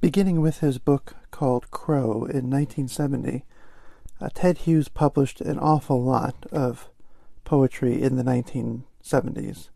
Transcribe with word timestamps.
Beginning 0.00 0.40
with 0.40 0.60
his 0.60 0.78
book 0.78 1.14
called 1.30 1.70
Crow 1.70 2.24
in 2.24 2.48
1970, 2.48 3.44
uh, 4.18 4.30
Ted 4.32 4.58
Hughes 4.58 4.88
published 4.88 5.42
an 5.42 5.58
awful 5.58 6.02
lot 6.02 6.46
of 6.50 6.88
poetry 7.44 8.00
in 8.00 8.16
the 8.16 8.22
1970s. 8.22 9.68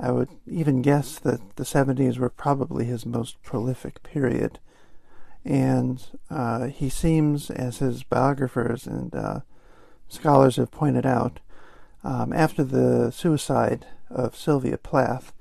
I 0.00 0.10
would 0.10 0.30
even 0.48 0.82
guess 0.82 1.20
that 1.20 1.54
the 1.54 1.62
70s 1.62 2.18
were 2.18 2.28
probably 2.28 2.86
his 2.86 3.06
most 3.06 3.40
prolific 3.44 4.02
period. 4.02 4.58
And 5.44 6.04
uh, 6.28 6.66
he 6.66 6.88
seems, 6.88 7.48
as 7.48 7.78
his 7.78 8.02
biographers 8.02 8.84
and 8.84 9.14
uh, 9.14 9.40
scholars 10.08 10.56
have 10.56 10.72
pointed 10.72 11.06
out, 11.06 11.38
um, 12.02 12.32
after 12.32 12.64
the 12.64 13.12
suicide 13.12 13.86
of 14.10 14.34
Sylvia 14.34 14.76
Plath, 14.76 15.32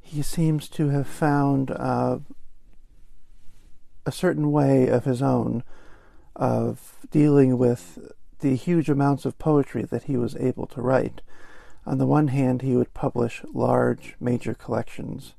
he 0.00 0.22
seems 0.22 0.68
to 0.70 0.88
have 0.88 1.06
found 1.06 1.70
uh, 1.70 2.18
a 4.04 4.12
certain 4.12 4.50
way 4.50 4.88
of 4.88 5.04
his 5.04 5.22
own 5.22 5.62
of 6.34 6.96
dealing 7.10 7.58
with 7.58 8.12
the 8.40 8.56
huge 8.56 8.88
amounts 8.88 9.24
of 9.24 9.38
poetry 9.38 9.82
that 9.84 10.04
he 10.04 10.16
was 10.16 10.34
able 10.36 10.66
to 10.66 10.82
write. 10.82 11.20
On 11.86 11.98
the 11.98 12.06
one 12.06 12.28
hand, 12.28 12.62
he 12.62 12.76
would 12.76 12.94
publish 12.94 13.42
large, 13.52 14.16
major 14.20 14.54
collections 14.54 15.34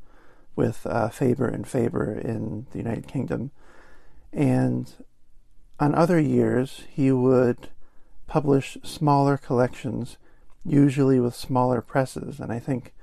with 0.56 0.86
uh, 0.86 1.10
Faber 1.10 1.48
and 1.48 1.68
Faber 1.68 2.14
in 2.14 2.68
the 2.72 2.78
United 2.78 3.08
Kingdom, 3.08 3.52
and 4.32 4.94
on 5.80 5.96
other 5.96 6.20
years, 6.20 6.84
he 6.90 7.12
would 7.12 7.70
publish 8.28 8.78
smaller 8.84 9.38
collections, 9.38 10.18
usually 10.64 11.20
with 11.20 11.36
smaller 11.36 11.82
presses. 11.82 12.40
And 12.40 12.52
I 12.52 12.60
think 12.60 12.94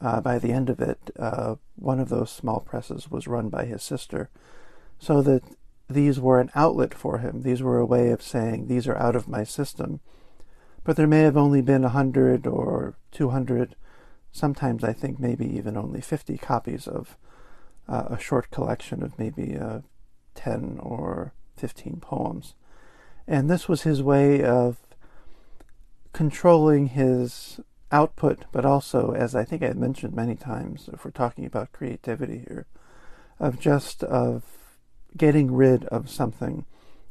uh, 0.00 0.20
by 0.20 0.38
the 0.38 0.52
end 0.52 0.70
of 0.70 0.80
it, 0.80 1.10
uh, 1.18 1.56
one 1.76 1.98
of 1.98 2.08
those 2.08 2.30
small 2.30 2.60
presses 2.60 3.10
was 3.10 3.26
run 3.26 3.48
by 3.48 3.64
his 3.64 3.82
sister 3.82 4.30
so 5.04 5.20
that 5.22 5.42
these 5.88 6.18
were 6.18 6.40
an 6.40 6.50
outlet 6.54 6.94
for 6.94 7.18
him. 7.18 7.42
These 7.42 7.62
were 7.62 7.78
a 7.78 7.84
way 7.86 8.10
of 8.10 8.22
saying, 8.22 8.66
these 8.66 8.88
are 8.88 8.96
out 8.96 9.14
of 9.14 9.28
my 9.28 9.44
system. 9.44 10.00
But 10.82 10.96
there 10.96 11.06
may 11.06 11.20
have 11.20 11.36
only 11.36 11.60
been 11.60 11.84
a 11.84 11.90
hundred 11.90 12.46
or 12.46 12.96
two 13.10 13.28
hundred, 13.28 13.76
sometimes 14.32 14.82
I 14.82 14.94
think 14.94 15.20
maybe 15.20 15.44
even 15.44 15.76
only 15.76 16.00
fifty 16.00 16.38
copies 16.38 16.88
of 16.88 17.18
uh, 17.86 18.04
a 18.10 18.18
short 18.18 18.50
collection 18.50 19.02
of 19.02 19.18
maybe 19.18 19.58
uh, 19.58 19.80
ten 20.34 20.78
or 20.82 21.34
fifteen 21.56 21.98
poems. 22.00 22.54
And 23.26 23.50
this 23.50 23.68
was 23.68 23.82
his 23.82 24.02
way 24.02 24.42
of 24.42 24.78
controlling 26.12 26.88
his 26.88 27.60
output, 27.90 28.44
but 28.52 28.64
also, 28.64 29.12
as 29.12 29.34
I 29.34 29.44
think 29.44 29.62
I've 29.62 29.76
mentioned 29.76 30.14
many 30.14 30.34
times, 30.34 30.88
if 30.92 31.04
we're 31.04 31.10
talking 31.10 31.44
about 31.44 31.72
creativity 31.72 32.44
here, 32.48 32.66
of 33.38 33.60
just 33.60 34.02
of 34.02 34.42
getting 35.16 35.52
rid 35.52 35.84
of 35.86 36.10
something, 36.10 36.64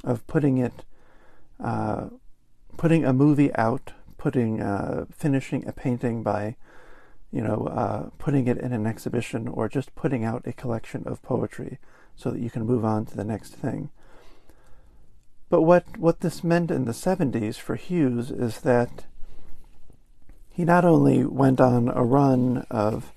of 0.04 0.26
putting 0.28 0.58
it, 0.58 0.84
uh, 1.60 2.08
putting 2.78 3.06
a 3.06 3.14
movie 3.14 3.54
out, 3.56 3.94
putting, 4.18 4.62
uh, 4.62 5.06
finishing 5.12 5.68
a 5.68 5.72
painting 5.72 6.24
by, 6.24 6.56
you 7.32 7.42
know, 7.42 7.68
uh, 7.68 8.10
putting 8.18 8.48
it 8.48 8.58
in 8.58 8.74
an 8.74 8.86
exhibition, 8.86 9.48
or 9.48 9.70
just 9.70 9.96
putting 9.96 10.24
out 10.24 10.46
a 10.46 10.54
collection 10.54 11.04
of 11.06 11.22
poetry 11.22 11.80
so 12.16 12.30
that 12.30 12.42
you 12.42 12.50
can 12.50 12.66
move 12.66 12.86
on 12.86 13.06
to 13.06 13.16
the 13.16 13.24
next 13.24 13.56
thing. 13.56 13.90
But 15.50 15.62
what, 15.62 15.98
what 15.98 16.22
this 16.22 16.44
meant 16.44 16.72
in 16.72 16.86
the 16.86 16.92
70s 16.92 17.56
for 17.56 17.76
Hughes 17.76 18.32
is 18.32 18.62
that 18.62 19.06
he 20.54 20.66
not 20.66 20.86
only 20.86 21.26
went 21.26 21.60
on 21.60 21.90
a 21.90 22.04
run 22.04 22.66
of 22.70 23.12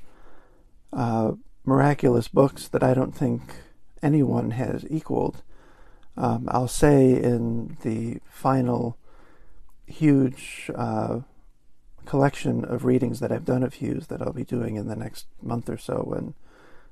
uh, 0.92 1.32
miraculous 1.64 2.28
books 2.28 2.68
that 2.68 2.82
I 2.82 2.94
don't 2.94 3.14
think 3.14 3.42
anyone 4.02 4.52
has 4.52 4.84
equaled. 4.90 5.42
Um, 6.16 6.48
I'll 6.50 6.68
say 6.68 7.12
in 7.12 7.76
the 7.82 8.20
final 8.30 8.96
huge 9.86 10.70
uh, 10.74 11.20
collection 12.06 12.64
of 12.64 12.84
readings 12.84 13.20
that 13.20 13.32
I've 13.32 13.44
done 13.44 13.62
of 13.62 13.74
Hughes 13.74 14.06
that 14.06 14.22
I'll 14.22 14.32
be 14.32 14.44
doing 14.44 14.76
in 14.76 14.88
the 14.88 14.96
next 14.96 15.26
month 15.42 15.68
or 15.68 15.78
so 15.78 16.02
when 16.06 16.34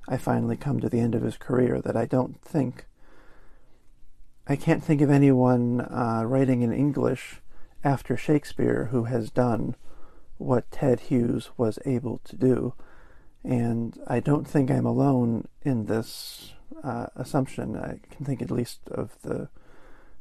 I 0.09 0.19
finally 0.19 0.57
come 0.57 0.81
to 0.81 0.89
the 0.89 1.01
end 1.01 1.15
of 1.15 1.23
his 1.23 1.37
career 1.37 1.81
that 1.81 1.97
I 1.97 2.05
don't 2.05 2.41
think 2.43 2.87
I 4.47 4.57
can't 4.57 4.85
think 4.85 5.01
of 5.01 5.11
anyone 5.11 5.81
uh, 5.81 6.23
writing 6.27 6.61
in 6.61 6.71
English 6.71 7.37
after 7.83 8.15
Shakespeare 8.15 8.89
who 8.91 9.05
has 9.05 9.31
done 9.31 9.75
what 10.37 10.71
Ted 10.71 11.01
Hughes 11.01 11.51
was 11.57 11.79
able 11.87 12.21
to 12.25 12.37
do. 12.37 12.75
And 13.43 13.99
I 14.07 14.21
don't 14.21 14.47
think 14.47 14.71
I'm 14.71 14.85
alone 14.85 15.49
in 15.63 15.87
this 15.87 16.53
uh, 16.83 17.07
assumption. 17.17 17.77
I 17.77 18.01
can 18.15 18.25
think 18.25 18.43
at 18.43 18.51
least 18.51 18.81
of 18.91 19.21
the 19.23 19.49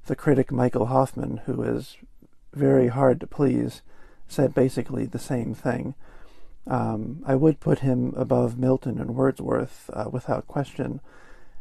the 0.06 0.16
critic 0.16 0.52
Michael 0.52 0.88
Hofmann, 0.88 1.38
who 1.46 1.64
is 1.64 1.96
very 2.53 2.90
hard 2.90 3.22
to 3.22 3.28
please, 3.28 3.81
said 4.28 4.53
basically 4.53 5.06
the 5.06 5.19
same 5.19 5.53
thing. 5.53 5.96
Um, 6.68 7.24
I 7.25 7.36
would 7.36 7.59
put 7.59 7.80
him 7.80 8.13
above 8.16 8.58
Milton 8.58 9.00
and 9.00 9.16
Wordsworth 9.16 9.90
uh, 9.94 10.09
without 10.12 10.47
question, 10.47 11.00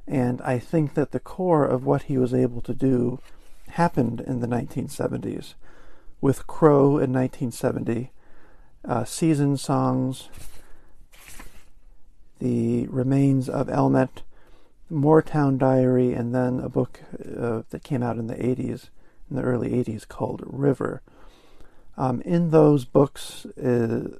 and 0.07 0.41
I 0.43 0.59
think 0.59 0.95
that 0.95 1.13
the 1.13 1.21
core 1.21 1.65
of 1.65 1.85
what 1.85 2.05
he 2.05 2.19
was 2.19 2.35
able 2.35 2.61
to 2.63 2.75
do 2.75 3.21
happened 3.69 4.21
in 4.21 4.41
the 4.41 4.47
1970s, 4.47 5.55
with 6.21 6.47
Crow 6.47 6.99
in 6.99 7.13
1970, 7.13 8.11
uh, 8.85 9.05
Season 9.05 9.57
Songs, 9.57 10.29
The 12.39 12.87
Remains 12.89 13.49
of 13.49 13.69
Elmet, 13.69 14.23
Moortown 14.93 15.59
Diary, 15.59 16.13
and 16.13 16.35
then 16.35 16.61
a 16.61 16.69
book 16.69 17.01
uh, 17.19 17.63
that 17.71 17.83
came 17.83 18.03
out 18.03 18.19
in 18.19 18.27
the 18.27 18.35
80s, 18.35 18.91
in 19.31 19.37
the 19.37 19.43
early 19.43 19.71
80s, 19.71 20.07
called 20.07 20.43
River. 20.45 21.03
Um, 21.97 22.21
in 22.23 22.51
those 22.51 22.85
books 22.85 23.47
is, 23.57 24.19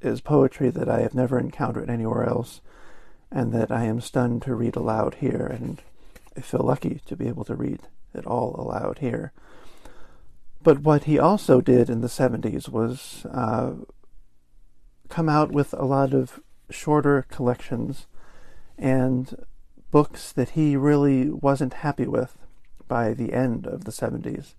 is 0.00 0.20
poetry 0.20 0.70
that 0.70 0.88
I 0.88 1.00
have 1.00 1.14
never 1.14 1.38
encountered 1.38 1.88
anywhere 1.88 2.24
else, 2.24 2.60
and 3.30 3.52
that 3.52 3.70
I 3.70 3.84
am 3.84 4.00
stunned 4.00 4.42
to 4.42 4.54
read 4.54 4.76
aloud 4.76 5.16
here, 5.16 5.46
and 5.46 5.80
I 6.36 6.40
feel 6.40 6.60
lucky 6.60 7.00
to 7.06 7.16
be 7.16 7.28
able 7.28 7.44
to 7.44 7.54
read 7.54 7.80
it 8.14 8.26
all 8.26 8.54
aloud 8.58 8.98
here. 8.98 9.32
But 10.62 10.80
what 10.80 11.04
he 11.04 11.18
also 11.18 11.60
did 11.60 11.88
in 11.88 12.00
the 12.00 12.08
70s 12.08 12.68
was 12.68 13.24
uh, 13.26 13.74
come 15.08 15.28
out 15.28 15.52
with 15.52 15.72
a 15.74 15.84
lot 15.84 16.12
of 16.12 16.40
shorter 16.70 17.24
collections 17.30 18.06
and 18.78 19.44
books 19.90 20.32
that 20.32 20.50
he 20.50 20.76
really 20.76 21.30
wasn't 21.30 21.74
happy 21.74 22.06
with 22.06 22.36
by 22.88 23.14
the 23.14 23.32
end 23.32 23.66
of 23.66 23.84
the 23.84 23.92
70s. 23.92 24.54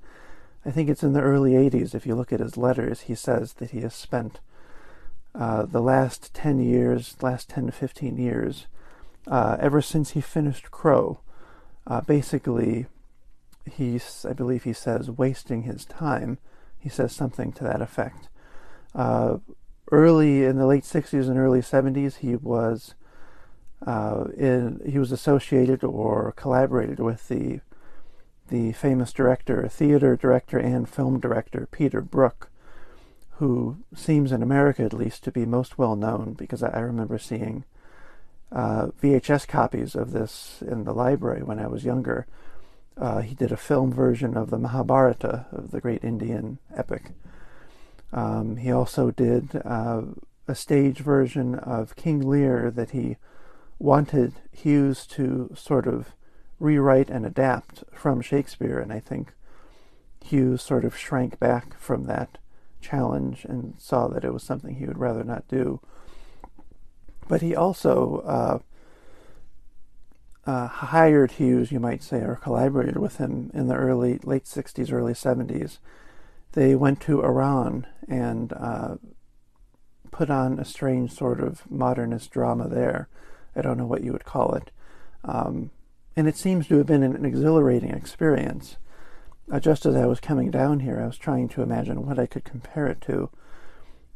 I 0.65 0.71
think 0.71 0.89
it's 0.89 1.03
in 1.03 1.13
the 1.13 1.21
early 1.21 1.51
80s, 1.51 1.95
if 1.95 2.05
you 2.05 2.15
look 2.15 2.33
at 2.33 2.39
his 2.39 2.57
letters, 2.57 3.01
he 3.01 3.15
says 3.15 3.53
that 3.53 3.71
he 3.71 3.81
has 3.81 3.93
spent 3.93 4.39
uh, 5.33 5.65
the 5.65 5.81
last 5.81 6.33
10 6.33 6.59
years, 6.59 7.15
last 7.21 7.49
10 7.49 7.67
to 7.67 7.71
15 7.71 8.17
years, 8.17 8.65
uh, 9.27 9.57
ever 9.59 9.81
since 9.81 10.11
he 10.11 10.21
finished 10.21 10.71
Crow, 10.71 11.19
uh, 11.85 12.01
basically, 12.01 12.87
he's, 13.71 14.25
I 14.27 14.33
believe 14.33 14.63
he 14.63 14.73
says, 14.73 15.09
wasting 15.09 15.63
his 15.63 15.85
time. 15.85 16.37
He 16.79 16.89
says 16.89 17.13
something 17.13 17.51
to 17.53 17.63
that 17.63 17.81
effect. 17.81 18.29
Uh, 18.95 19.37
early 19.91 20.43
in 20.43 20.57
the 20.57 20.65
late 20.65 20.83
60s 20.83 21.29
and 21.29 21.37
early 21.37 21.61
70s, 21.61 22.17
he 22.17 22.35
was 22.35 22.95
uh, 23.85 24.25
in, 24.35 24.81
he 24.89 24.99
was 24.99 25.11
associated 25.11 25.83
or 25.83 26.33
collaborated 26.35 26.99
with 26.99 27.27
the 27.27 27.61
the 28.49 28.71
famous 28.71 29.11
director, 29.11 29.67
theater 29.67 30.15
director, 30.15 30.57
and 30.57 30.87
film 30.87 31.19
director 31.19 31.67
Peter 31.69 31.99
Brook, 31.99 32.49
who 33.39 33.77
seems 33.93 34.31
in 34.31 34.41
America 34.41 34.83
at 34.83 34.93
least 34.93 35.23
to 35.25 35.31
be 35.31 35.45
most 35.45 35.77
well 35.77 35.95
known 35.95 36.33
because 36.33 36.63
I, 36.63 36.79
remember 36.79 37.17
seeing 37.17 37.65
uh, 38.51 38.87
VHS 39.03 39.47
copies 39.47 39.95
of 39.95 40.11
this 40.11 40.63
in 40.65 40.85
the 40.85 40.93
library 40.93 41.43
when 41.43 41.59
I 41.59 41.67
was 41.67 41.83
younger. 41.83 42.25
Uh, 42.95 43.19
he 43.19 43.35
did 43.35 43.51
a 43.51 43.57
film 43.57 43.91
version 43.91 44.37
of 44.37 44.49
the 44.49 44.57
Mahabharata, 44.57 45.45
of 45.51 45.71
the 45.71 45.81
great 45.81 46.03
Indian 46.03 46.57
epic. 46.75 47.11
Um, 48.13 48.55
he 48.55 48.71
also 48.71 49.11
did 49.11 49.61
uh, 49.65 50.03
a 50.47 50.55
stage 50.55 50.99
version 50.99 51.55
of 51.55 51.95
King 51.95 52.21
Lear 52.21 52.71
that 52.71 52.91
he 52.91 53.17
wanted 53.79 54.33
Hughes 54.51 55.05
to 55.07 55.51
sort 55.55 55.87
of 55.87 56.15
rewrite 56.59 57.09
and 57.09 57.25
adapt 57.25 57.83
from 57.93 58.21
Shakespeare, 58.21 58.79
and 58.79 58.91
I 58.91 58.99
think 58.99 59.33
Hughes 60.23 60.61
sort 60.61 60.83
of 60.83 60.97
shrank 60.97 61.39
back 61.39 61.79
from 61.79 62.05
that 62.05 62.37
challenge 62.81 63.45
and 63.45 63.75
saw 63.77 64.07
that 64.07 64.23
it 64.23 64.33
was 64.33 64.43
something 64.43 64.75
he 64.75 64.85
would 64.85 64.97
rather 64.97 65.23
not 65.23 65.47
do. 65.47 65.79
But 67.27 67.41
he 67.41 67.55
also 67.55 68.23
uh, 68.25 68.59
uh, 70.49 70.67
hired 70.67 71.33
Hughes, 71.33 71.71
you 71.71 71.79
might 71.79 72.01
say, 72.01 72.19
or 72.19 72.35
collaborated 72.35 72.97
with 72.97 73.17
him 73.17 73.51
in 73.53 73.67
the 73.67 73.75
early, 73.75 74.19
late 74.23 74.45
60s, 74.45 74.91
early 74.91 75.13
70s. 75.13 75.77
They 76.53 76.73
went 76.73 77.01
to 77.01 77.23
Iran 77.23 77.85
and 78.07 78.53
uh, 78.53 78.95
put 80.11 80.29
on 80.29 80.57
a 80.57 80.65
strange 80.65 81.11
sort 81.11 81.41
of 81.41 81.69
modernist 81.69 82.31
drama 82.31 82.67
there 82.67 83.09
I 83.57 83.61
don't 83.61 83.77
know 83.77 83.85
what 83.85 84.03
you 84.03 84.11
would 84.11 84.25
call 84.25 84.53
it. 84.53 84.71
Um, 85.23 85.71
and 86.15 86.27
it 86.27 86.37
seems 86.37 86.67
to 86.67 86.77
have 86.77 86.87
been 86.87 87.03
an 87.03 87.25
exhilarating 87.25 87.91
experience. 87.91 88.77
Uh, 89.51 89.59
just 89.59 89.85
as 89.85 89.95
I 89.95 90.05
was 90.05 90.19
coming 90.19 90.51
down 90.51 90.81
here, 90.81 91.01
I 91.01 91.07
was 91.07 91.17
trying 91.17 91.49
to 91.49 91.61
imagine 91.61 92.05
what 92.05 92.19
I 92.19 92.25
could 92.25 92.43
compare 92.43 92.87
it 92.87 93.01
to. 93.01 93.29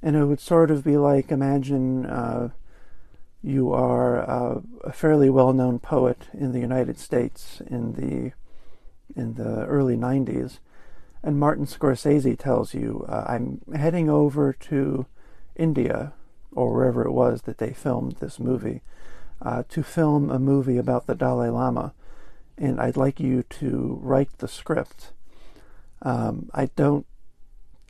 And 0.02 0.16
it 0.16 0.26
would 0.26 0.40
sort 0.40 0.72
of 0.72 0.84
be 0.84 0.98
like 0.98 1.32
imagine 1.32 2.06
uh, 2.06 2.50
you 3.44 3.72
are 3.72 4.30
uh, 4.30 4.62
a 4.84 4.92
fairly 4.92 5.30
well 5.30 5.54
known 5.54 5.80
poet 5.80 6.28
in 6.34 6.52
the 6.52 6.60
United 6.60 7.00
States 7.00 7.62
in 7.68 7.94
the, 7.94 8.34
in 9.20 9.36
the 9.36 9.66
early 9.66 9.96
90s. 9.96 10.60
And 11.24 11.40
Martin 11.40 11.66
Scorsese 11.66 12.38
tells 12.38 12.74
you, 12.74 13.06
uh, 13.08 13.26
I'm 13.28 13.62
heading 13.76 14.10
over 14.10 14.54
to 14.54 15.06
India, 15.56 16.14
or 16.52 16.74
wherever 16.74 17.06
it 17.06 17.12
was 17.12 17.44
that 17.44 17.60
they 17.60 17.74
filmed 17.74 18.18
this 18.20 18.40
movie 18.40 18.82
uh, 19.42 19.64
to 19.70 19.84
film 19.84 20.30
a 20.30 20.40
movie 20.40 20.78
about 20.78 21.08
the 21.08 21.16
Dalai 21.16 21.50
Lama, 21.50 21.94
and 22.58 22.80
I'd 22.80 22.98
like 22.98 23.20
you 23.20 23.44
to 23.44 24.00
write 24.02 24.38
the 24.38 24.48
script. 24.48 25.12
Um, 26.02 26.50
I 26.54 26.68
don't. 26.76 27.06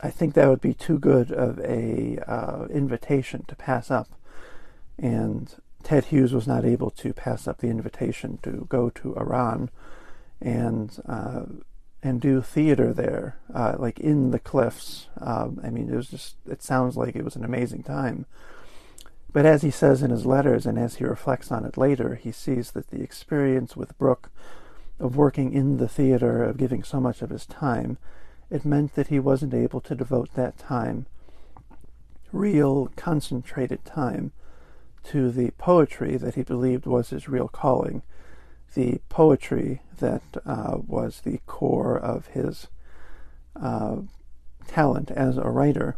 I 0.03 0.09
think 0.09 0.33
that 0.33 0.47
would 0.47 0.61
be 0.61 0.73
too 0.73 0.97
good 0.97 1.31
of 1.31 1.59
a 1.59 2.17
uh, 2.25 2.65
invitation 2.71 3.45
to 3.47 3.55
pass 3.55 3.91
up, 3.91 4.09
and 4.97 5.53
Ted 5.83 6.05
Hughes 6.05 6.33
was 6.33 6.47
not 6.47 6.65
able 6.65 6.89
to 6.91 7.13
pass 7.13 7.47
up 7.47 7.59
the 7.59 7.67
invitation 7.67 8.39
to 8.43 8.65
go 8.69 8.89
to 8.89 9.15
Iran, 9.15 9.69
and 10.41 10.97
uh, 11.07 11.43
and 12.01 12.19
do 12.19 12.41
theater 12.41 12.93
there, 12.93 13.37
uh, 13.53 13.75
like 13.77 13.99
in 13.99 14.31
the 14.31 14.39
cliffs. 14.39 15.07
Um, 15.19 15.59
I 15.63 15.69
mean, 15.69 15.89
it 15.89 15.95
was 15.95 16.09
just. 16.09 16.35
It 16.49 16.63
sounds 16.63 16.97
like 16.97 17.15
it 17.15 17.25
was 17.25 17.35
an 17.35 17.45
amazing 17.45 17.83
time. 17.83 18.25
But 19.33 19.45
as 19.45 19.61
he 19.61 19.71
says 19.71 20.03
in 20.03 20.11
his 20.11 20.25
letters, 20.25 20.65
and 20.65 20.77
as 20.77 20.95
he 20.95 21.05
reflects 21.05 21.51
on 21.51 21.63
it 21.65 21.77
later, 21.77 22.15
he 22.15 22.31
sees 22.31 22.71
that 22.71 22.89
the 22.89 23.01
experience 23.01 23.77
with 23.77 23.97
Brook 23.97 24.29
of 24.99 25.15
working 25.15 25.53
in 25.53 25.77
the 25.77 25.87
theater, 25.87 26.43
of 26.43 26.57
giving 26.57 26.83
so 26.83 26.99
much 26.99 27.21
of 27.21 27.29
his 27.29 27.45
time, 27.45 27.97
it 28.49 28.65
meant 28.65 28.95
that 28.95 29.07
he 29.07 29.19
wasn't 29.19 29.53
able 29.53 29.79
to 29.81 29.95
devote 29.95 30.33
that 30.35 30.57
time, 30.57 31.05
real 32.33 32.91
concentrated 32.95 33.85
time, 33.85 34.31
to 35.03 35.31
the 35.31 35.51
poetry 35.51 36.17
that 36.17 36.35
he 36.35 36.43
believed 36.43 36.85
was 36.85 37.09
his 37.09 37.27
real 37.27 37.47
calling, 37.47 38.03
the 38.75 38.99
poetry 39.09 39.81
that 39.99 40.21
uh, 40.45 40.77
was 40.85 41.21
the 41.21 41.39
core 41.47 41.97
of 41.97 42.27
his 42.27 42.67
uh, 43.59 43.97
talent 44.67 45.09
as 45.11 45.37
a 45.37 45.49
writer. 45.49 45.95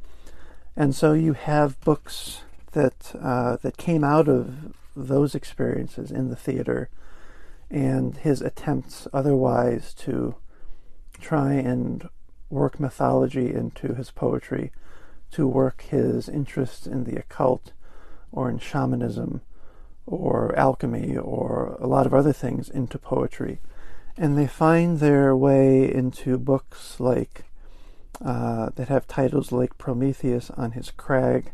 And 0.75 0.95
so 0.95 1.13
you 1.13 1.33
have 1.33 1.79
books 1.81 2.41
that 2.73 3.15
uh, 3.21 3.57
that 3.61 3.77
came 3.77 4.03
out 4.03 4.27
of 4.27 4.73
those 4.95 5.33
experiences 5.33 6.11
in 6.11 6.29
the 6.29 6.35
theater 6.35 6.89
and 7.71 8.17
his 8.17 8.41
attempts 8.41 9.07
otherwise 9.11 9.93
to 9.95 10.35
try 11.19 11.53
and 11.53 12.07
work 12.49 12.79
mythology 12.79 13.51
into 13.51 13.95
his 13.95 14.11
poetry, 14.11 14.71
to 15.31 15.47
work 15.47 15.81
his 15.89 16.29
interest 16.29 16.85
in 16.85 17.05
the 17.05 17.15
occult 17.17 17.71
or 18.31 18.49
in 18.49 18.59
shamanism 18.59 19.41
or 20.05 20.55
alchemy 20.55 21.17
or 21.17 21.77
a 21.79 21.87
lot 21.87 22.05
of 22.05 22.13
other 22.13 22.33
things 22.33 22.69
into 22.69 22.99
poetry. 22.99 23.59
And 24.15 24.37
they 24.37 24.45
find 24.45 24.99
their 24.99 25.35
way 25.35 25.91
into 25.91 26.37
books 26.37 26.99
like 26.99 27.45
uh, 28.23 28.69
that 28.75 28.89
have 28.89 29.07
titles 29.07 29.51
like 29.51 29.79
Prometheus 29.79 30.51
on 30.51 30.73
his 30.73 30.91
crag 30.91 31.51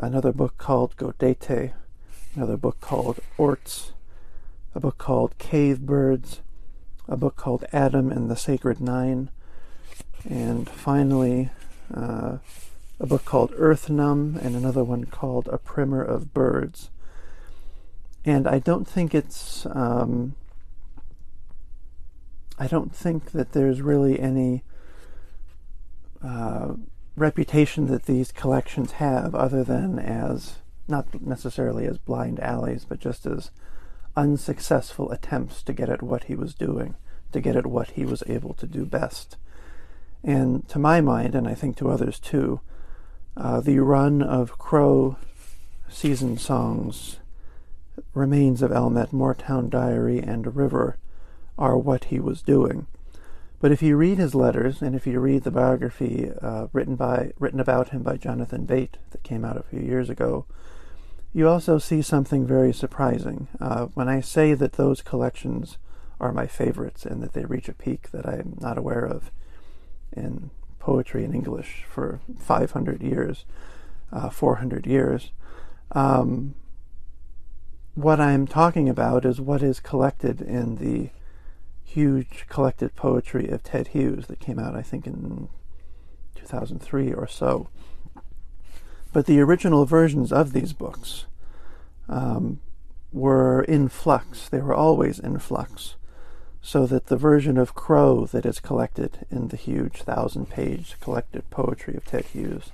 another 0.00 0.32
book 0.32 0.56
called 0.58 0.96
Gaudete, 0.96 1.72
another 2.34 2.56
book 2.56 2.80
called 2.80 3.20
Orts, 3.36 3.92
a 4.74 4.80
book 4.80 4.98
called 4.98 5.36
Cave 5.38 5.80
Birds, 5.80 6.40
a 7.06 7.16
book 7.16 7.36
called 7.36 7.64
Adam 7.72 8.10
and 8.10 8.30
the 8.30 8.36
Sacred 8.36 8.80
Nine, 8.80 9.30
and 10.28 10.68
finally 10.68 11.50
uh, 11.94 12.38
a 12.98 13.06
book 13.06 13.24
called 13.24 13.52
Earth-Numb 13.56 14.38
and 14.42 14.54
another 14.54 14.84
one 14.84 15.04
called 15.04 15.48
A 15.48 15.58
Primer 15.58 16.02
of 16.02 16.32
Birds. 16.32 16.90
And 18.24 18.46
I 18.46 18.58
don't 18.58 18.86
think 18.86 19.14
it's. 19.14 19.64
Um, 19.66 20.34
I 22.58 22.66
don't 22.66 22.94
think 22.94 23.32
that 23.32 23.52
there's 23.52 23.80
really 23.80 24.20
any 24.20 24.62
uh, 26.22 26.74
reputation 27.20 27.86
that 27.86 28.04
these 28.04 28.32
collections 28.32 28.92
have, 28.92 29.34
other 29.34 29.62
than 29.62 29.98
as 29.98 30.56
not 30.88 31.20
necessarily 31.22 31.86
as 31.86 31.98
blind 31.98 32.40
alleys, 32.40 32.84
but 32.88 32.98
just 32.98 33.26
as 33.26 33.50
unsuccessful 34.16 35.10
attempts 35.12 35.62
to 35.62 35.72
get 35.72 35.88
at 35.88 36.02
what 36.02 36.24
he 36.24 36.34
was 36.34 36.54
doing, 36.54 36.94
to 37.32 37.40
get 37.40 37.54
at 37.56 37.66
what 37.66 37.90
he 37.90 38.04
was 38.04 38.24
able 38.26 38.54
to 38.54 38.66
do 38.66 38.84
best. 38.84 39.36
And 40.24 40.68
to 40.68 40.78
my 40.78 41.00
mind, 41.00 41.34
and 41.34 41.46
I 41.46 41.54
think 41.54 41.76
to 41.76 41.90
others 41.90 42.18
too, 42.18 42.60
uh, 43.36 43.60
the 43.60 43.78
run 43.78 44.22
of 44.22 44.58
Crow 44.58 45.16
season 45.88 46.38
songs, 46.38 47.18
Remains 48.14 48.62
of 48.62 48.72
Elmet, 48.72 49.12
Moortown 49.12 49.68
Diary, 49.68 50.20
and 50.20 50.56
River 50.56 50.96
are 51.58 51.76
what 51.76 52.04
he 52.04 52.18
was 52.18 52.42
doing. 52.42 52.86
But 53.60 53.72
if 53.72 53.82
you 53.82 53.96
read 53.96 54.16
his 54.16 54.34
letters, 54.34 54.80
and 54.80 54.96
if 54.96 55.06
you 55.06 55.20
read 55.20 55.44
the 55.44 55.50
biography 55.50 56.30
uh, 56.40 56.68
written 56.72 56.96
by 56.96 57.32
written 57.38 57.60
about 57.60 57.90
him 57.90 58.02
by 58.02 58.16
Jonathan 58.16 58.64
Bate 58.64 58.96
that 59.10 59.22
came 59.22 59.44
out 59.44 59.58
a 59.58 59.62
few 59.62 59.80
years 59.80 60.08
ago, 60.08 60.46
you 61.34 61.46
also 61.46 61.78
see 61.78 62.00
something 62.00 62.46
very 62.46 62.72
surprising. 62.72 63.48
Uh, 63.60 63.86
when 63.94 64.08
I 64.08 64.20
say 64.20 64.54
that 64.54 64.72
those 64.72 65.02
collections 65.02 65.76
are 66.18 66.32
my 66.32 66.46
favorites 66.46 67.04
and 67.04 67.22
that 67.22 67.34
they 67.34 67.44
reach 67.44 67.68
a 67.68 67.74
peak 67.74 68.10
that 68.12 68.26
I'm 68.26 68.56
not 68.60 68.78
aware 68.78 69.04
of 69.04 69.30
in 70.12 70.50
poetry 70.78 71.24
in 71.24 71.34
English 71.34 71.84
for 71.88 72.20
500 72.38 73.02
years, 73.02 73.44
uh, 74.10 74.30
400 74.30 74.86
years, 74.86 75.32
um, 75.92 76.54
what 77.94 78.20
I'm 78.20 78.46
talking 78.46 78.88
about 78.88 79.26
is 79.26 79.40
what 79.40 79.62
is 79.62 79.80
collected 79.80 80.40
in 80.40 80.76
the 80.76 81.10
huge 81.90 82.46
collected 82.48 82.94
poetry 82.94 83.48
of 83.48 83.64
Ted 83.64 83.88
Hughes 83.88 84.28
that 84.28 84.38
came 84.38 84.60
out, 84.60 84.76
I 84.76 84.82
think, 84.82 85.06
in 85.06 85.48
2003 86.36 87.12
or 87.12 87.26
so. 87.26 87.68
But 89.12 89.26
the 89.26 89.40
original 89.40 89.84
versions 89.86 90.32
of 90.32 90.52
these 90.52 90.72
books 90.72 91.26
um, 92.08 92.60
were 93.12 93.62
in 93.62 93.88
flux. 93.88 94.48
They 94.48 94.60
were 94.60 94.74
always 94.74 95.18
in 95.18 95.40
flux. 95.40 95.96
So 96.62 96.86
that 96.86 97.06
the 97.06 97.16
version 97.16 97.56
of 97.56 97.74
Crow 97.74 98.26
that 98.26 98.46
is 98.46 98.60
collected 98.60 99.26
in 99.30 99.48
the 99.48 99.56
huge 99.56 100.02
thousand 100.02 100.48
page 100.48 100.96
collected 101.00 101.48
poetry 101.50 101.96
of 101.96 102.04
Ted 102.04 102.26
Hughes, 102.26 102.70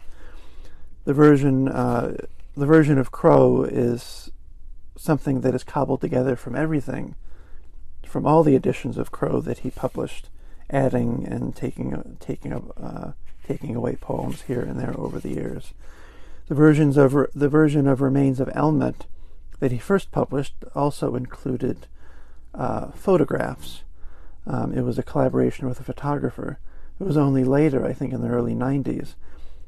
the 1.05 1.15
version, 1.15 1.69
uh, 1.69 2.17
the 2.57 2.67
version 2.67 2.99
of 2.99 3.13
Crow 3.13 3.63
is 3.63 4.31
something 4.97 5.41
that 5.43 5.55
is 5.55 5.63
cobbled 5.65 6.01
together 6.01 6.37
from 6.37 6.57
everything 6.57 7.15
from 8.07 8.27
all 8.27 8.43
the 8.43 8.57
editions 8.57 8.97
of 8.97 9.13
Crow 9.13 9.41
that 9.41 9.59
he 9.59 9.71
published, 9.71 10.29
adding 10.71 11.27
and 11.29 11.55
taking 11.55 12.17
taking 12.21 12.53
uh, 12.53 13.13
taking 13.47 13.77
away 13.77 13.97
poems 13.97 14.43
here 14.43 14.63
and 14.63 14.79
there 14.79 14.99
over 14.99 15.21
the 15.21 15.31
years. 15.31 15.73
The 16.49 16.55
versions 16.55 16.97
of 16.97 17.15
the 17.35 17.49
version 17.49 17.87
of 17.87 18.01
Remains 18.01 18.41
of 18.41 18.51
Elmet 18.55 19.07
that 19.61 19.73
he 19.73 19.79
first 19.79 20.11
published 20.11 20.55
also 20.75 21.15
included 21.15 21.87
uh, 22.55 22.89
photographs. 22.93 23.83
Um, 24.47 24.73
it 24.73 24.83
was 24.83 24.99
a 24.99 25.03
collaboration 25.03 25.69
with 25.69 25.81
a 25.81 25.85
photographer. 25.85 26.59
It 27.01 27.05
was 27.05 27.17
only 27.17 27.45
later, 27.45 27.85
I 27.85 27.93
think 27.93 28.13
in 28.13 28.23
the 28.23 28.29
early 28.29 28.55
90s, 28.55 29.15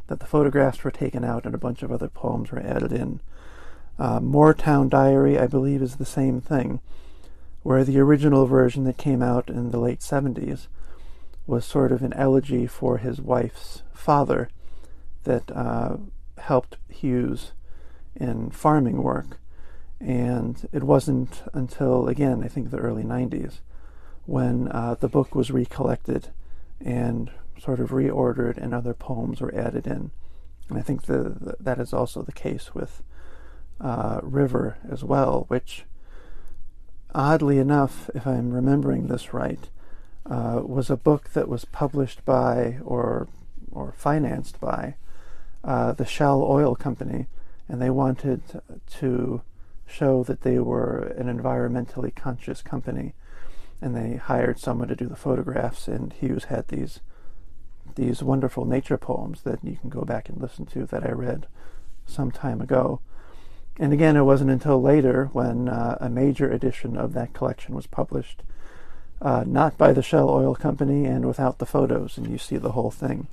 that 0.07 0.21
the 0.21 0.27
photographs 0.27 0.85
were 0.85 0.91
taken 0.91 1.25
out 1.25 1.45
and 1.45 1.55
a 1.55 1.59
bunch 1.59 1.83
of 1.83 1.93
other 1.93 2.09
poems 2.09 2.51
were 2.51 2.61
added 2.61 2.93
in. 2.93 3.21
Uh, 3.99 4.21
Moortown 4.21 4.89
Diary, 4.89 5.39
I 5.39 5.47
believe, 5.47 5.83
is 5.83 5.97
the 5.97 6.07
same 6.07 6.41
thing, 6.41 6.81
where 7.69 7.85
the 7.85 8.01
original 8.01 8.47
version 8.47 8.85
that 8.85 8.97
came 8.97 9.23
out 9.23 9.51
in 9.51 9.73
the 9.73 9.79
late 9.79 10.01
70s 10.01 10.69
was 11.47 11.67
sort 11.67 11.93
of 11.93 12.01
an 12.01 12.15
elegy 12.15 12.67
for 12.67 12.97
his 12.97 13.21
wife's 13.21 13.83
father 13.93 14.49
that 15.25 15.55
uh, 15.55 15.99
helped 16.39 16.79
Hughes 16.89 17.53
in 18.17 18.49
farming 18.49 19.03
work. 19.03 19.39
And 20.01 20.67
it 20.73 20.83
wasn't 20.83 21.43
until, 21.53 22.09
again, 22.09 22.43
I 22.43 22.49
think 22.49 22.71
the 22.71 22.79
early 22.79 23.03
90s, 23.03 23.59
when 24.25 24.69
uh, 24.69 24.95
the 24.99 25.09
book 25.11 25.35
was 25.35 25.51
recollected 25.51 26.29
and 26.81 27.31
sort 27.61 27.81
of 27.81 27.91
reordered 27.91 28.57
and 28.57 28.73
other 28.73 28.95
poems 28.95 29.43
were 29.43 29.55
added 29.55 29.87
in. 29.87 30.11
And 30.71 30.79
I 30.79 30.81
think 30.81 31.03
the, 31.03 31.37
the 31.39 31.57
that 31.61 31.79
is 31.79 31.93
also 31.93 32.23
the 32.23 32.33
case 32.33 32.75
with 32.75 33.03
uh, 33.79 34.21
River 34.23 34.79
as 34.91 35.05
well, 35.05 35.45
which, 35.49 35.85
oddly 37.15 37.59
enough, 37.59 38.11
if 38.15 38.27
I'm 38.27 38.51
remembering 38.51 39.07
this 39.07 39.33
right, 39.33 39.69
uh, 40.27 40.61
was 40.65 40.91
a 40.91 40.97
book 40.97 41.31
that 41.31 41.49
was 41.49 41.65
published 41.65 42.25
by 42.25 42.79
or 42.85 43.29
or 43.71 43.93
financed 43.93 44.61
by 44.61 44.95
uh, 45.63 45.93
the 45.93 46.07
Shell 46.07 46.43
Oil 46.43 46.75
Company, 46.75 47.27
and 47.69 47.81
they 47.81 47.91
wanted 47.91 48.43
to 48.99 49.43
show 49.87 50.23
that 50.25 50.43
they 50.43 50.59
were 50.59 51.15
an 51.17 51.27
environmentally 51.27 52.15
conscious 52.15 52.63
company, 52.63 53.15
and 53.81 53.97
they 53.97 54.17
hired 54.17 54.59
someone 54.59 54.89
to 54.89 54.97
do 54.97 55.07
the 55.07 55.17
photographs. 55.17 55.89
And 55.89 56.13
Hughes 56.13 56.45
had 56.45 56.69
these 56.69 57.01
these 57.95 58.23
wonderful 58.23 58.65
nature 58.65 58.99
poems 58.99 59.43
that 59.43 59.65
you 59.65 59.77
can 59.77 59.91
go 59.91 60.03
back 60.03 60.29
and 60.29 60.41
listen 60.41 60.67
to 60.67 60.87
that 60.87 61.05
I 61.05 61.11
read 61.11 61.47
some 62.07 62.31
time 62.31 62.61
ago. 62.61 63.01
And 63.79 63.93
again, 63.93 64.17
it 64.17 64.23
wasn't 64.23 64.51
until 64.51 64.83
later 64.83 65.27
when 65.33 65.69
uh, 65.69 65.99
a 66.01 66.09
major 66.09 66.51
edition 66.51 66.97
of 66.97 67.13
that 67.13 67.33
collection 67.33 67.75
was 67.75 67.87
published, 67.87 68.43
uh, 69.23 69.45
not 69.47 69.79
by 69.79 69.93
the 69.93 70.03
Shell 70.03 70.29
Oil 70.29 70.55
Company 70.55 71.05
and 71.05 71.27
without 71.27 71.59
the 71.59 71.67
photos, 71.67 72.19
and 72.19 72.29
you 72.29 72.39
see 72.39 72.57
the 72.57 72.73
whole 72.73 72.91
thing. 72.91 73.29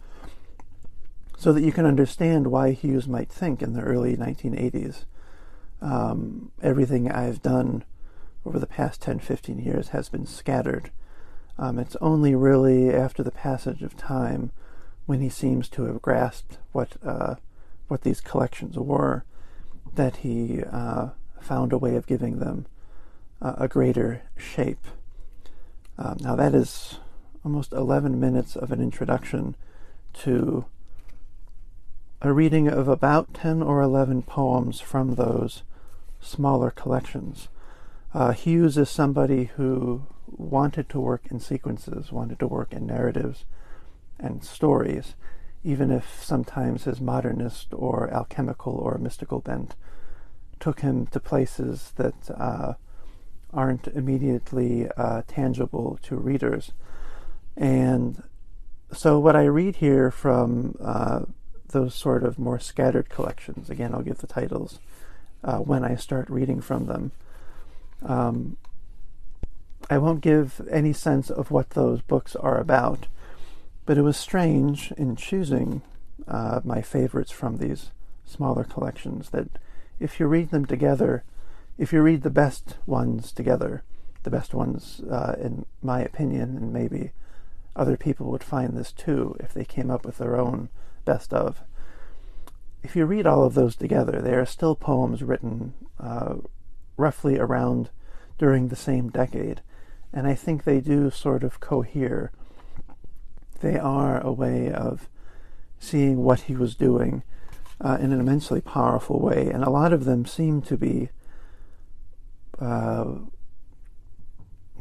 So 1.38 1.52
that 1.52 1.64
you 1.64 1.72
can 1.72 1.86
understand 1.86 2.48
why 2.48 2.72
Hughes 2.72 3.08
might 3.08 3.30
think 3.30 3.62
in 3.62 3.74
the 3.74 3.82
early 3.82 4.16
1980s 4.16 5.06
um, 5.82 6.52
everything 6.62 7.12
I've 7.12 7.42
done 7.42 7.84
over 8.46 8.60
the 8.60 8.68
past 8.68 9.02
10, 9.02 9.20
15 9.20 9.60
years 9.60 9.90
has 9.90 10.10
been 10.10 10.26
scattered. 10.26 10.92
Um, 11.58 11.80
it's 11.80 11.96
only 12.02 12.36
really 12.36 12.94
after 12.94 13.24
the 13.24 13.32
passage 13.32 13.82
of 13.82 13.98
time 13.98 14.52
when 15.06 15.22
he 15.22 15.30
seems 15.30 15.70
to 15.70 15.84
have 15.86 16.02
grasped 16.02 16.58
what 16.72 16.98
uh, 17.06 17.36
what 17.88 18.02
these 18.02 18.20
collections 18.20 18.78
were 18.78 19.24
that 19.94 20.18
he 20.18 20.64
uh, 20.64 21.10
found 21.40 21.72
a 21.72 21.78
way 21.78 21.96
of 21.96 22.08
giving 22.08 22.40
them 22.40 22.66
uh, 23.42 23.54
a 23.58 23.68
greater 23.68 24.24
shape. 24.36 24.86
Um, 25.98 26.18
now, 26.20 26.36
that 26.36 26.54
is 26.54 27.00
almost 27.44 27.72
11 27.72 28.20
minutes 28.20 28.56
of 28.56 28.72
an 28.72 28.82
introduction 28.82 29.56
to 30.14 30.66
a 32.22 32.34
reading 32.34 32.68
of 32.68 32.88
about 32.88 33.34
10 33.34 33.62
or 33.62 33.82
11 33.82 34.24
poems 34.24 34.80
from 34.80 35.16
those 35.16 35.64
smaller 36.20 36.72
collections. 36.72 37.50
Uh, 38.14 38.32
Hughes 38.32 38.78
is 38.78 38.90
somebody 38.90 39.52
who 39.58 40.08
wanted 40.26 40.90
to 40.90 41.00
work 41.00 41.24
in 41.30 41.40
sequences, 41.40 42.12
wanted 42.12 42.40
to 42.40 42.48
work 42.48 42.74
in 42.74 42.88
narratives 42.88 43.46
and 44.20 44.44
stories, 44.44 45.16
even 45.66 45.90
if 45.90 46.24
sometimes 46.24 46.84
his 46.84 47.02
modernist 47.02 47.70
or 47.74 48.14
alchemical 48.14 48.74
or 48.74 49.00
mystical 49.00 49.40
bent 49.40 49.76
took 50.60 50.82
him 50.82 51.08
to 51.08 51.20
places 51.20 51.92
that 51.96 52.14
uh, 52.38 52.74
aren't 53.52 53.88
immediately 53.88 54.88
uh, 54.96 55.24
tangible 55.28 55.98
to 56.04 56.16
readers. 56.16 56.72
And 57.58 58.22
so, 58.94 59.18
what 59.18 59.36
I 59.36 59.46
read 59.46 59.78
here 59.78 60.12
from 60.12 60.78
uh, 60.80 61.22
those 61.70 61.96
sort 61.96 62.24
of 62.24 62.38
more 62.38 62.60
scattered 62.60 63.10
collections, 63.10 63.70
again, 63.70 63.94
I'll 63.94 64.04
give 64.04 64.20
the 64.20 64.28
titles 64.28 64.80
uh, 65.44 65.58
when 65.58 65.84
I 65.84 65.96
start 65.96 66.30
reading 66.30 66.62
from 66.62 66.86
them. 66.86 67.12
Um, 68.04 68.58
I 69.90 69.98
won't 69.98 70.22
give 70.22 70.62
any 70.70 70.94
sense 70.94 71.32
of 71.32 71.50
what 71.50 71.72
those 71.72 72.02
books 72.02 72.36
are 72.36 72.60
about 72.60 73.08
but 73.86 73.98
it 73.98 74.02
was 74.02 74.18
strange 74.18 74.92
in 74.98 75.16
choosing 75.16 75.82
uh, 76.28 76.62
my 76.64 76.82
favorites 76.82 77.32
from 77.32 77.58
these 77.58 77.92
smaller 78.26 78.64
collections 78.64 79.30
that 79.30 79.48
if 80.00 80.20
you 80.20 80.28
read 80.28 80.50
them 80.50 80.66
together, 80.66 81.24
if 81.78 81.94
you 81.94 82.02
read 82.02 82.24
the 82.24 82.30
best 82.30 82.78
ones 82.86 83.32
together, 83.32 83.84
the 84.24 84.30
best 84.30 84.54
ones, 84.54 85.02
uh, 85.10 85.36
in 85.40 85.66
my 85.82 86.02
opinion, 86.02 86.58
and 86.58 86.74
maybe 86.74 87.12
other 87.76 87.98
people 87.98 88.32
would 88.32 88.44
find 88.44 88.76
this 88.76 88.92
too 88.92 89.36
if 89.40 89.54
they 89.54 89.66
came 89.66 89.92
up 89.92 90.06
with 90.06 90.18
their 90.18 90.38
own 90.38 90.70
best 91.06 91.34
of. 91.34 91.62
If 92.84 92.96
you 92.96 93.06
read 93.06 93.28
all 93.28 93.44
of 93.44 93.54
those 93.54 93.76
together, 93.76 94.22
they 94.22 94.34
are 94.34 94.46
still 94.46 94.76
poems 94.76 95.24
written 95.24 95.74
uh, 96.00 96.36
roughly 96.98 97.38
around 97.38 97.90
during 98.38 98.68
the 98.68 98.76
same 98.76 99.10
decade, 99.10 99.62
and 100.14 100.28
I 100.28 100.34
think 100.34 100.64
they 100.64 100.80
do 100.82 101.10
sort 101.10 101.44
of 101.44 101.60
cohere 101.60 102.32
they 103.62 103.78
are 103.78 104.20
a 104.22 104.32
way 104.32 104.72
of 104.72 105.08
seeing 105.80 106.24
what 106.24 106.42
he 106.42 106.56
was 106.56 106.76
doing 106.76 107.24
uh, 107.82 107.98
in 108.00 108.12
an 108.12 108.20
immensely 108.20 108.62
powerful 108.62 109.20
way. 109.20 109.50
And 109.50 109.64
a 109.64 109.70
lot 109.70 109.94
of 109.94 110.06
them 110.06 110.26
seem 110.26 110.62
to 110.64 110.78
be 110.78 111.10
uh, 112.60 113.16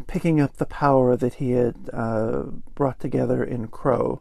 picking 0.06 0.40
up 0.40 0.56
the 0.56 0.66
power 0.66 1.16
that 1.16 1.34
he 1.34 1.52
had 1.52 1.90
uh, 1.92 2.44
brought 2.74 3.00
together 3.00 3.42
in 3.42 3.68
Crow, 3.68 4.20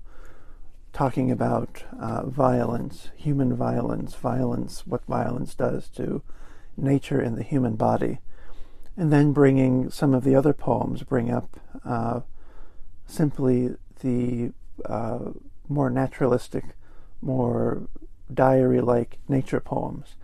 talking 0.92 1.32
about 1.32 1.84
uh, 2.00 2.26
violence, 2.26 3.10
human 3.16 3.56
violence, 3.56 4.16
violence, 4.16 4.86
what 4.86 5.06
violence 5.06 5.56
does 5.56 5.90
to 5.90 6.22
nature 6.78 7.20
and 7.20 7.38
the 7.38 7.44
human 7.44 7.76
body. 7.76 8.20
And 8.96 9.12
then 9.12 9.34
bringing 9.34 9.90
some 9.90 10.14
of 10.14 10.24
the 10.24 10.36
other 10.36 10.54
poems, 10.54 11.02
bring 11.02 11.32
up 11.32 11.60
uh, 11.84 12.22
simply 13.08 13.76
the 14.04 14.52
uh, 14.86 15.32
more 15.68 15.90
naturalistic, 15.90 16.66
more 17.22 17.88
diary 18.32 18.82
like 18.82 19.18
nature 19.28 19.60
poems. 19.60 20.16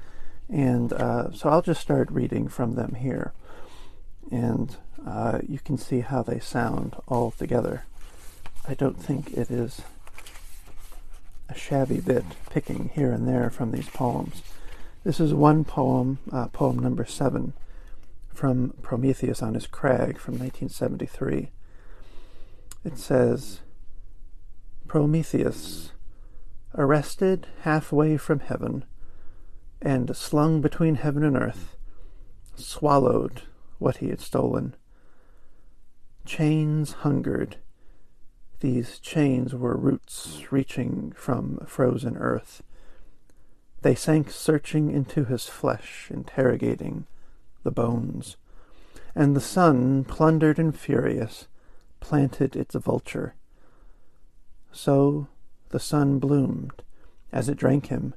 And 0.50 0.94
uh, 0.94 1.32
so 1.32 1.50
I'll 1.50 1.62
just 1.62 1.82
start 1.82 2.12
reading 2.12 2.48
from 2.48 2.76
them 2.76 2.96
here. 2.96 3.34
And 4.32 4.76
uh, 5.06 5.40
you 5.48 5.60
can 5.60 5.78
see 5.78 6.02
how 6.02 6.24
they 6.24 6.40
sound 6.40 6.96
all 7.08 7.32
together. 7.32 7.86
I 8.68 8.74
don't 8.74 9.02
think 9.02 9.32
it 9.32 9.50
is 9.50 9.82
a 11.48 11.56
shabby 11.56 12.00
bit 12.00 12.26
picking 12.50 12.92
here 12.94 13.12
and 13.12 13.28
there 13.28 13.50
from 13.50 13.72
these 13.72 13.90
poems. 13.90 14.44
This 15.04 15.20
is 15.20 15.34
one 15.34 15.64
poem, 15.64 16.20
uh, 16.32 16.48
poem 16.48 16.78
number 16.78 17.06
seven, 17.06 17.54
from 18.34 18.74
Prometheus 18.82 19.42
on 19.42 19.54
his 19.54 19.66
crag 19.66 20.18
from 20.18 20.36
1973. 20.36 21.50
It 22.86 22.98
says, 22.98 23.62
Prometheus, 24.89 25.91
arrested 26.74 27.46
halfway 27.62 28.17
from 28.17 28.39
heaven, 28.39 28.84
and 29.79 30.17
slung 30.17 30.62
between 30.62 30.96
heaven 30.96 31.24
and 31.24 31.38
earth, 31.38 31.75
swallowed 32.55 33.43
what 33.77 33.98
he 33.98 34.10
had 34.10 34.19
stolen. 34.19 34.75
Chains 36.25 36.93
hungered. 36.93 37.58
These 38.62 38.98
chains 38.98 39.53
were 39.53 39.77
roots 39.77 40.51
reaching 40.51 41.13
from 41.15 41.60
frozen 41.67 42.17
earth. 42.17 42.63
They 43.84 43.93
sank 43.93 44.31
searching 44.31 44.89
into 44.89 45.24
his 45.24 45.46
flesh, 45.46 46.08
interrogating 46.10 47.05
the 47.62 47.72
bones. 47.72 48.38
And 49.13 49.36
the 49.36 49.39
sun, 49.39 50.03
plundered 50.03 50.58
and 50.58 50.75
furious, 50.75 51.48
planted 52.00 52.55
its 52.55 52.74
vulture 52.74 53.36
so 54.72 55.28
the 55.70 55.80
sun 55.80 56.20
bloomed. 56.20 56.82
As 57.32 57.48
it 57.48 57.58
drank 57.58 57.88
him, 57.88 58.14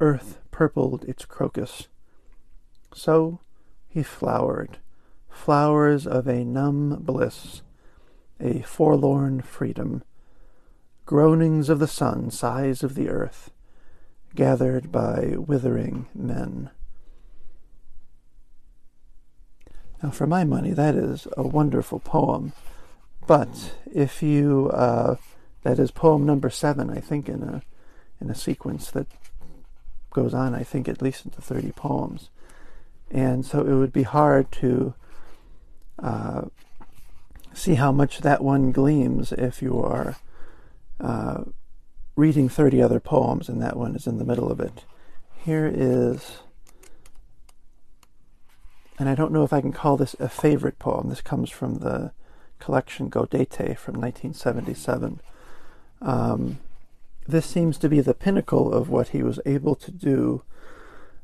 earth 0.00 0.38
purpled 0.50 1.04
its 1.04 1.24
crocus. 1.24 1.88
So 2.92 3.40
he 3.88 4.02
flowered, 4.02 4.78
flowers 5.28 6.06
of 6.06 6.26
a 6.26 6.44
numb 6.44 6.98
bliss, 7.00 7.62
a 8.40 8.62
forlorn 8.62 9.42
freedom, 9.42 10.02
groanings 11.06 11.68
of 11.68 11.78
the 11.78 11.86
sun, 11.86 12.30
sighs 12.30 12.82
of 12.82 12.94
the 12.94 13.08
earth, 13.08 13.50
gathered 14.34 14.90
by 14.90 15.34
withering 15.36 16.06
men. 16.14 16.70
Now, 20.02 20.10
for 20.10 20.26
my 20.26 20.44
money, 20.44 20.72
that 20.72 20.94
is 20.94 21.26
a 21.36 21.42
wonderful 21.42 21.98
poem. 22.00 22.52
But 23.26 23.74
if 23.92 24.22
you, 24.22 24.70
uh, 24.72 25.16
that 25.62 25.78
is 25.78 25.90
poem 25.90 26.24
number 26.24 26.50
seven, 26.50 26.90
I 26.90 27.00
think, 27.00 27.28
in 27.28 27.42
a 27.42 27.62
in 28.20 28.30
a 28.30 28.34
sequence 28.34 28.90
that 28.90 29.06
goes 30.10 30.34
on, 30.34 30.54
I 30.54 30.62
think, 30.62 30.88
at 30.88 31.02
least 31.02 31.24
into 31.24 31.40
thirty 31.40 31.72
poems, 31.72 32.30
and 33.10 33.44
so 33.44 33.60
it 33.60 33.74
would 33.74 33.92
be 33.92 34.02
hard 34.02 34.50
to 34.52 34.94
uh, 35.98 36.42
see 37.52 37.74
how 37.74 37.92
much 37.92 38.20
that 38.20 38.42
one 38.42 38.72
gleams 38.72 39.32
if 39.32 39.62
you 39.62 39.80
are 39.80 40.16
uh, 41.00 41.44
reading 42.16 42.48
thirty 42.48 42.82
other 42.82 43.00
poems, 43.00 43.48
and 43.48 43.60
that 43.62 43.76
one 43.76 43.94
is 43.94 44.06
in 44.06 44.18
the 44.18 44.24
middle 44.24 44.50
of 44.50 44.60
it. 44.60 44.84
Here 45.44 45.70
is 45.72 46.38
and 49.00 49.08
I 49.08 49.14
don't 49.14 49.32
know 49.32 49.44
if 49.44 49.52
I 49.54 49.62
can 49.62 49.72
call 49.72 49.96
this 49.96 50.14
a 50.20 50.28
favorite 50.28 50.78
poem. 50.78 51.08
This 51.08 51.22
comes 51.22 51.48
from 51.48 51.76
the 51.76 52.12
collection 52.58 53.10
Gaudete 53.10 53.78
from 53.78 53.94
1977. 53.94 55.20
Um, 56.00 56.58
this 57.26 57.46
seems 57.46 57.78
to 57.78 57.88
be 57.88 58.00
the 58.00 58.14
pinnacle 58.14 58.72
of 58.72 58.88
what 58.88 59.08
he 59.08 59.22
was 59.22 59.38
able 59.46 59.74
to 59.76 59.90
do, 59.90 60.42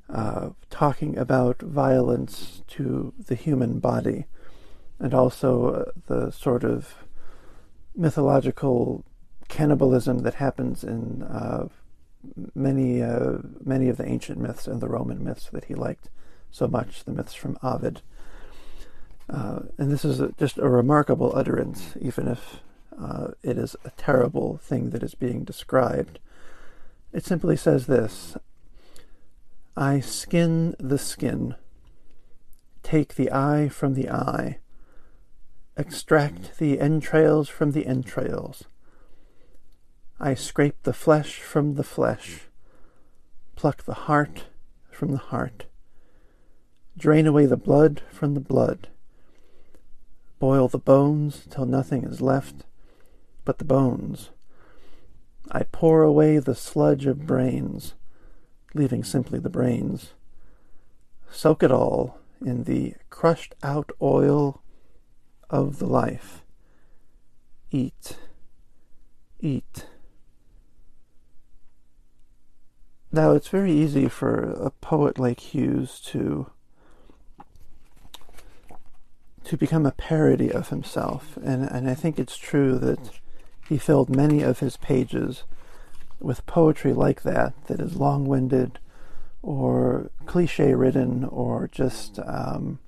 uh, 0.09 0.51
talking 0.71 1.17
about 1.17 1.61
violence 1.61 2.63
to 2.69 3.13
the 3.27 3.35
human 3.35 3.79
body, 3.79 4.27
and 4.99 5.15
also 5.15 5.69
uh, 5.69 5.85
the 6.07 6.31
sort 6.31 6.65
of 6.65 6.95
mythological 7.95 9.05
cannibalism 9.49 10.19
that 10.19 10.35
happens 10.35 10.85
in 10.85 11.23
uh, 11.23 11.69
many 12.55 13.03
uh, 13.03 13.39
many 13.65 13.89
of 13.89 13.97
the 13.97 14.07
ancient 14.07 14.39
myths 14.39 14.67
and 14.67 14.81
the 14.81 14.89
Roman 14.89 15.25
myths 15.25 15.49
that 15.53 15.67
he 15.67 15.75
liked 15.75 16.09
so 16.51 16.67
much, 16.67 17.05
the 17.05 17.13
myths 17.13 17.35
from 17.35 17.59
Ovid. 17.63 18.03
Uh, 19.29 19.61
and 19.79 19.91
this 19.91 20.05
is 20.05 20.21
a, 20.21 20.33
just 20.39 20.59
a 20.59 20.69
remarkable 20.69 21.33
utterance, 21.35 21.95
even 22.01 22.29
if 22.29 22.61
uh, 23.01 23.29
it 23.43 23.59
is 23.59 23.77
a 23.85 23.91
terrible 23.91 24.59
thing 24.59 24.91
that 24.91 25.03
is 25.03 25.15
being 25.15 25.45
described. 25.45 26.19
It 27.13 27.25
simply 27.25 27.57
says 27.57 27.87
this 27.87 28.37
I 29.77 30.01
skin 30.01 30.75
the 30.79 30.99
skin, 30.99 31.55
take 32.83 33.15
the 33.15 33.31
eye 33.31 33.69
from 33.69 33.95
the 33.95 34.09
eye, 34.09 34.59
extract 35.77 36.59
the 36.59 36.81
entrails 36.81 37.49
from 37.49 37.73
the 37.73 37.87
entrails. 37.87 38.65
I 40.19 40.33
scrape 40.33 40.83
the 40.85 40.95
flesh 40.95 41.41
from 41.41 41.75
the 41.75 41.85
flesh, 41.85 42.43
pluck 43.55 43.85
the 43.85 43.95
heart 43.95 44.45
from 44.91 45.13
the 45.13 45.19
heart. 45.19 45.67
Drain 46.97 47.27
away 47.27 47.45
the 47.45 47.59
blood 47.59 48.01
from 48.11 48.33
the 48.33 48.41
blood. 48.41 48.89
Boil 50.39 50.69
the 50.69 50.79
bones 50.79 51.47
till 51.51 51.67
nothing 51.67 52.05
is 52.05 52.23
left 52.23 52.65
but 53.47 53.57
the 53.57 53.65
bones. 53.65 54.29
I 55.51 55.63
pour 55.63 56.03
away 56.03 56.39
the 56.39 56.55
sludge 56.55 57.07
of 57.07 57.27
brains, 57.27 57.95
leaving 58.75 59.05
simply 59.05 59.39
the 59.39 59.49
brains. 59.49 60.11
Soak 61.31 61.63
it 61.63 61.71
all 61.71 62.19
in 62.45 62.65
the 62.65 62.95
crushed 63.09 63.55
out 63.63 63.91
oil 64.03 64.63
of 65.49 65.79
the 65.79 65.87
life. 65.87 66.43
Eat, 67.71 68.19
eat. 69.41 69.87
Now, 73.13 73.31
it's 73.31 73.49
very 73.49 73.73
easy 73.73 74.09
for 74.09 74.41
a 74.43 74.71
poet 74.71 75.19
like 75.19 75.41
Hughes 75.41 76.01
to 76.07 76.51
to 79.45 79.57
become 79.57 79.87
a 79.87 79.93
parody 79.93 80.51
of 80.51 80.71
himself. 80.71 81.37
And, 81.37 81.63
and 81.71 81.89
I 81.89 81.95
think 81.95 82.19
it's 82.19 82.37
true 82.37 82.79
that 82.79 83.21
he 83.69 83.79
filled 83.79 84.15
many 84.15 84.43
of 84.43 84.61
his 84.61 84.77
pages 84.77 85.45
with 86.21 86.47
poetry 86.47 86.93
like 86.93 87.23
that, 87.23 87.53
that 87.67 87.81
is 87.81 87.97
long 87.97 88.27
winded 88.27 88.79
or 89.43 90.11
cliche 90.25 90.75
ridden 90.75 91.25
or 91.25 91.69
just 91.71 92.19
um, 92.25 92.79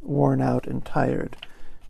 worn 0.00 0.40
out 0.40 0.66
and 0.66 0.84
tired. 0.84 1.36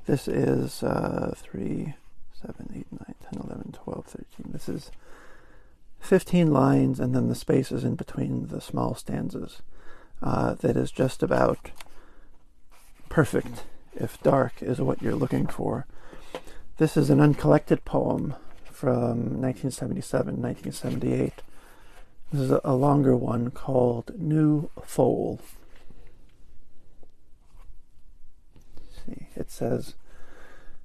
This 0.06 0.28
is 0.28 0.82
uh, 0.82 1.34
3, 1.36 1.94
7, 2.40 2.72
8, 2.74 2.86
9, 2.90 3.14
10, 3.32 3.42
11, 3.44 3.72
12, 3.72 4.06
13. 4.06 4.24
This 4.52 4.68
is 4.68 4.90
15 6.00 6.52
lines 6.52 7.00
and 7.00 7.14
then 7.14 7.28
the 7.28 7.34
spaces 7.34 7.84
in 7.84 7.96
between 7.96 8.48
the 8.48 8.60
small 8.60 8.94
stanzas. 8.94 9.62
Uh, 10.22 10.54
that 10.54 10.76
is 10.76 10.90
just 10.90 11.22
about 11.22 11.70
perfect 13.08 13.64
if 13.94 14.20
dark 14.22 14.54
is 14.62 14.80
what 14.80 15.02
you're 15.02 15.14
looking 15.14 15.46
for. 15.46 15.86
This 16.78 16.96
is 16.96 17.10
an 17.10 17.18
uncollected 17.18 17.84
poem 17.84 18.36
from 18.70 19.40
1977, 19.42 20.40
1978. 20.40 21.42
This 22.32 22.40
is 22.40 22.60
a 22.62 22.74
longer 22.74 23.16
one 23.16 23.50
called 23.50 24.12
New 24.16 24.70
Foal. 24.84 25.40
see, 29.04 29.26
it 29.34 29.50
says, 29.50 29.96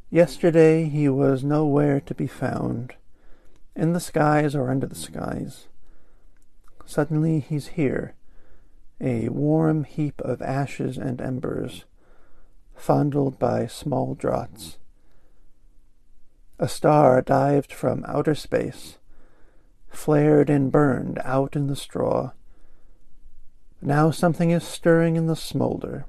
Yesterday 0.10 0.86
he 0.86 1.08
was 1.10 1.44
nowhere 1.44 2.00
to 2.00 2.16
be 2.16 2.26
found, 2.26 2.96
in 3.76 3.94
the 3.94 4.00
skies 4.00 4.56
or 4.56 4.72
under 4.72 4.88
the 4.88 4.96
skies. 4.96 5.68
Suddenly 6.88 7.40
he's 7.40 7.68
here, 7.68 8.16
a 9.00 9.30
warm 9.30 9.84
heap 9.84 10.20
of 10.22 10.42
ashes 10.42 10.98
and 10.98 11.22
embers 11.22 11.86
fondled 12.76 13.38
by 13.38 13.68
small 13.68 14.16
draughts. 14.16 14.80
A 16.60 16.68
star 16.68 17.22
dived 17.22 17.74
from 17.74 18.06
outer 18.08 18.36
space, 18.36 18.98
flared 19.90 20.50
and 20.50 20.72
burned 20.72 21.20
out 21.24 21.56
in 21.56 21.68
the 21.68 21.76
straw. 21.76 22.32
Now 23.82 24.12
something 24.12 24.52
is 24.52 24.64
stirring 24.64 25.16
in 25.16 25.28
the 25.28 25.36
smolder. 25.36 26.06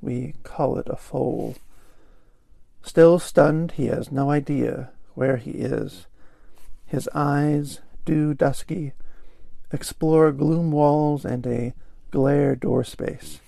We 0.00 0.34
call 0.42 0.78
it 0.78 0.88
a 0.88 0.96
foal. 0.96 1.54
Still 2.82 3.18
stunned, 3.18 3.72
he 3.72 3.86
has 3.86 4.10
no 4.10 4.30
idea 4.30 4.90
where 5.14 5.36
he 5.36 5.52
is. 5.52 6.06
His 6.86 7.08
eyes, 7.14 7.80
dew 8.04 8.34
dusky, 8.34 8.92
explore 9.70 10.32
gloom 10.32 10.72
walls 10.72 11.24
and 11.24 11.46
a 11.46 11.74
glare 12.10 12.56
door 12.56 12.84
space. 12.84 13.40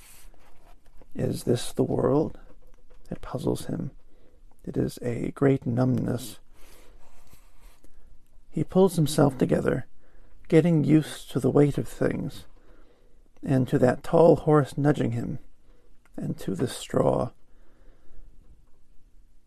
Is 1.14 1.45
this 1.45 1.73
the 1.73 1.83
world? 1.83 2.38
It 3.11 3.21
puzzles 3.21 3.67
him. 3.67 3.90
It 4.66 4.77
is 4.77 4.98
a 5.03 5.31
great 5.33 5.66
numbness. 5.66 6.38
He 8.50 8.64
pulls 8.64 8.96
himself 8.96 9.37
together, 9.37 9.87
getting 10.48 10.85
used 10.85 11.31
to 11.33 11.40
the 11.40 11.50
weight 11.50 11.77
of 11.77 11.88
things, 11.88 12.44
and 13.42 13.68
to 13.68 13.79
that 13.79 14.03
tall 14.03 14.37
horse 14.37 14.79
nudging 14.79 15.12
him, 15.12 15.38
and 16.16 16.38
to 16.38 16.55
the 16.55 16.68
straw. 16.68 17.31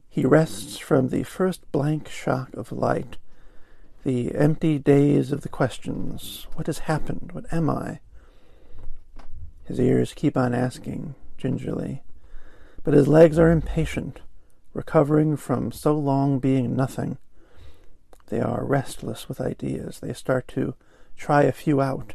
He 0.07 0.25
rests 0.25 0.77
from 0.77 1.09
the 1.09 1.23
first 1.23 1.71
blank 1.71 2.09
shock 2.09 2.53
of 2.53 2.71
light, 2.71 3.17
the 4.03 4.35
empty 4.35 4.77
days 4.77 5.31
of 5.31 5.41
the 5.41 5.49
questions 5.49 6.47
What 6.53 6.67
has 6.67 6.79
happened? 6.79 7.31
What 7.31 7.45
am 7.51 7.69
I? 7.69 7.99
His 9.65 9.79
ears 9.79 10.13
keep 10.13 10.37
on 10.37 10.53
asking, 10.53 11.15
gingerly. 11.37 12.03
But 12.83 12.93
his 12.93 13.07
legs 13.07 13.37
are 13.37 13.51
impatient, 13.51 14.21
recovering 14.73 15.37
from 15.37 15.71
so 15.71 15.93
long 15.97 16.39
being 16.39 16.75
nothing. 16.75 17.17
They 18.27 18.39
are 18.39 18.65
restless 18.65 19.29
with 19.29 19.39
ideas. 19.39 19.99
They 19.99 20.13
start 20.13 20.47
to 20.49 20.75
try 21.15 21.43
a 21.43 21.51
few 21.51 21.81
out, 21.81 22.13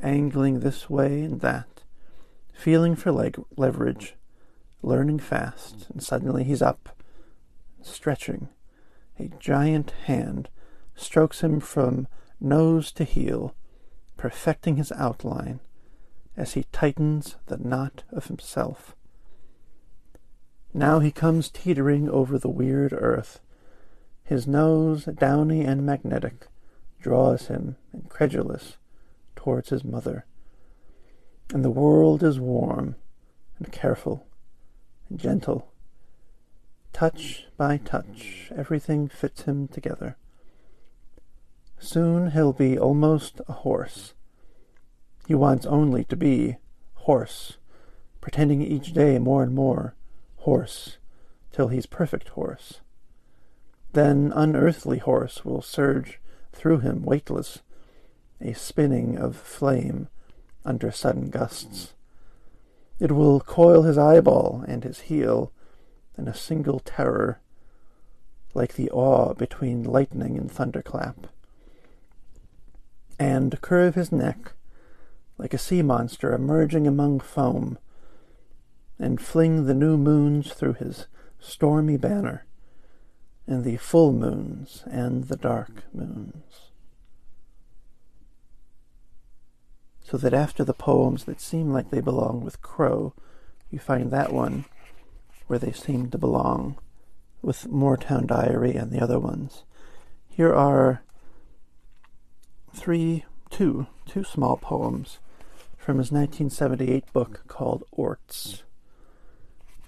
angling 0.00 0.60
this 0.60 0.88
way 0.88 1.22
and 1.22 1.40
that, 1.40 1.82
feeling 2.52 2.96
for 2.96 3.12
leg 3.12 3.40
leverage, 3.56 4.14
learning 4.82 5.18
fast, 5.18 5.88
and 5.90 6.02
suddenly 6.02 6.44
he's 6.44 6.62
up, 6.62 6.96
stretching. 7.82 8.48
A 9.18 9.28
giant 9.38 9.92
hand 10.06 10.48
strokes 10.94 11.42
him 11.42 11.60
from 11.60 12.08
nose 12.40 12.92
to 12.92 13.04
heel, 13.04 13.54
perfecting 14.16 14.76
his 14.76 14.92
outline 14.92 15.60
as 16.36 16.54
he 16.54 16.64
tightens 16.72 17.36
the 17.46 17.58
knot 17.58 18.04
of 18.10 18.26
himself. 18.26 18.96
Now 20.74 21.00
he 21.00 21.10
comes 21.10 21.50
teetering 21.50 22.08
over 22.08 22.38
the 22.38 22.48
weird 22.48 22.94
earth. 22.94 23.40
His 24.24 24.46
nose, 24.46 25.04
downy 25.04 25.62
and 25.64 25.84
magnetic, 25.84 26.46
draws 27.00 27.48
him, 27.48 27.76
incredulous, 27.92 28.78
towards 29.36 29.68
his 29.68 29.84
mother. 29.84 30.24
And 31.52 31.62
the 31.62 31.70
world 31.70 32.22
is 32.22 32.40
warm 32.40 32.96
and 33.58 33.70
careful 33.70 34.26
and 35.10 35.18
gentle. 35.18 35.70
Touch 36.94 37.46
by 37.58 37.76
touch, 37.76 38.50
everything 38.56 39.08
fits 39.08 39.42
him 39.42 39.68
together. 39.68 40.16
Soon 41.78 42.30
he'll 42.30 42.54
be 42.54 42.78
almost 42.78 43.42
a 43.46 43.52
horse. 43.52 44.14
He 45.26 45.34
wants 45.34 45.66
only 45.66 46.04
to 46.04 46.16
be 46.16 46.56
horse, 46.94 47.58
pretending 48.22 48.62
each 48.62 48.94
day 48.94 49.18
more 49.18 49.42
and 49.42 49.54
more 49.54 49.94
horse, 50.42 50.98
till 51.52 51.68
he's 51.68 51.86
perfect 51.86 52.28
horse. 52.30 52.80
Then 53.92 54.32
unearthly 54.34 54.98
horse 54.98 55.44
will 55.44 55.62
surge 55.62 56.20
through 56.52 56.78
him 56.78 57.02
weightless, 57.02 57.60
a 58.40 58.52
spinning 58.52 59.18
of 59.18 59.36
flame 59.36 60.08
under 60.64 60.90
sudden 60.90 61.30
gusts. 61.30 61.94
It 62.98 63.12
will 63.12 63.40
coil 63.40 63.82
his 63.82 63.98
eyeball 63.98 64.64
and 64.66 64.84
his 64.84 65.00
heel 65.00 65.52
in 66.16 66.28
a 66.28 66.34
single 66.34 66.80
terror, 66.80 67.40
like 68.54 68.74
the 68.74 68.90
awe 68.90 69.34
between 69.34 69.82
lightning 69.82 70.36
and 70.36 70.50
thunderclap, 70.50 71.26
and 73.18 73.60
curve 73.60 73.94
his 73.94 74.12
neck 74.12 74.52
like 75.38 75.54
a 75.54 75.58
sea 75.58 75.82
monster 75.82 76.32
emerging 76.32 76.86
among 76.86 77.18
foam, 77.18 77.76
and 79.02 79.20
fling 79.20 79.66
the 79.66 79.74
new 79.74 79.96
moons 79.96 80.52
through 80.52 80.74
his 80.74 81.08
stormy 81.40 81.96
banner, 81.96 82.46
and 83.48 83.64
the 83.64 83.76
full 83.76 84.12
moons 84.12 84.84
and 84.86 85.24
the 85.24 85.36
dark 85.36 85.82
moons. 85.92 86.70
So 90.04 90.16
that 90.18 90.32
after 90.32 90.62
the 90.62 90.72
poems 90.72 91.24
that 91.24 91.40
seem 91.40 91.72
like 91.72 91.90
they 91.90 92.00
belong 92.00 92.44
with 92.44 92.62
Crow, 92.62 93.12
you 93.70 93.80
find 93.80 94.12
that 94.12 94.32
one 94.32 94.66
where 95.48 95.58
they 95.58 95.72
seem 95.72 96.08
to 96.10 96.18
belong 96.18 96.78
with 97.40 97.66
Moortown 97.68 98.28
Diary 98.28 98.76
and 98.76 98.92
the 98.92 99.02
other 99.02 99.18
ones. 99.18 99.64
Here 100.28 100.54
are 100.54 101.02
three, 102.72 103.24
two, 103.50 103.88
two 104.06 104.22
small 104.22 104.56
poems 104.56 105.18
from 105.76 105.98
his 105.98 106.12
1978 106.12 107.12
book 107.12 107.42
called 107.48 107.82
Orts. 107.90 108.62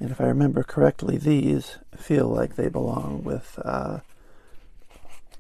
And 0.00 0.11
if 0.11 0.20
I 0.20 0.24
remember 0.24 0.62
correctly, 0.62 1.16
these 1.16 1.78
feel 1.96 2.26
like 2.26 2.57
they 2.57 2.68
belong 2.68 3.22
with 3.22 3.59
uh, 3.64 4.00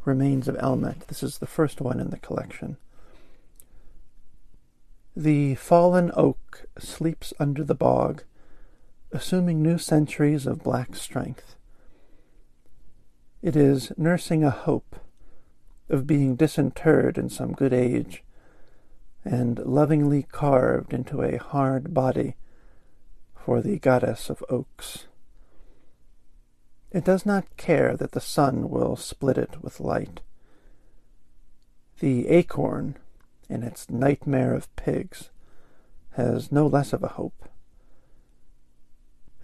Remains 0.04 0.48
of 0.48 0.56
Elmet. 0.60 1.08
This 1.08 1.22
is 1.22 1.38
the 1.38 1.46
first 1.46 1.80
one 1.80 1.98
in 1.98 2.10
the 2.10 2.18
collection. 2.18 2.76
The 5.16 5.54
fallen 5.56 6.10
oak 6.14 6.66
sleeps 6.78 7.32
under 7.38 7.64
the 7.64 7.74
bog, 7.74 8.22
assuming 9.12 9.62
new 9.62 9.78
centuries 9.78 10.46
of 10.46 10.62
black 10.62 10.96
strength. 10.96 11.56
It 13.42 13.56
is 13.56 13.92
nursing 13.96 14.42
a 14.42 14.50
hope 14.50 14.96
of 15.88 16.06
being 16.06 16.36
disinterred 16.36 17.18
in 17.18 17.28
some 17.28 17.52
good 17.52 17.72
age 17.72 18.24
and 19.24 19.58
lovingly 19.58 20.22
carved 20.22 20.92
into 20.92 21.22
a 21.22 21.38
hard 21.38 21.94
body 21.94 22.36
for 23.44 23.60
the 23.60 23.78
goddess 23.78 24.30
of 24.30 24.42
oaks. 24.48 25.06
It 26.90 27.04
does 27.04 27.26
not 27.26 27.58
care 27.58 27.94
that 27.94 28.12
the 28.12 28.20
sun 28.20 28.70
will 28.70 28.96
split 28.96 29.36
it 29.36 29.62
with 29.62 29.80
light. 29.80 30.22
The 32.00 32.28
acorn, 32.28 32.96
in 33.50 33.62
its 33.62 33.90
nightmare 33.90 34.54
of 34.54 34.74
pigs, 34.76 35.28
has 36.12 36.50
no 36.50 36.66
less 36.66 36.94
of 36.94 37.02
a 37.02 37.18
hope. 37.18 37.50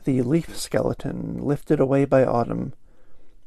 The 0.05 0.23
leaf 0.23 0.57
skeleton, 0.57 1.37
lifted 1.37 1.79
away 1.79 2.07
by 2.07 2.25
autumn, 2.25 2.73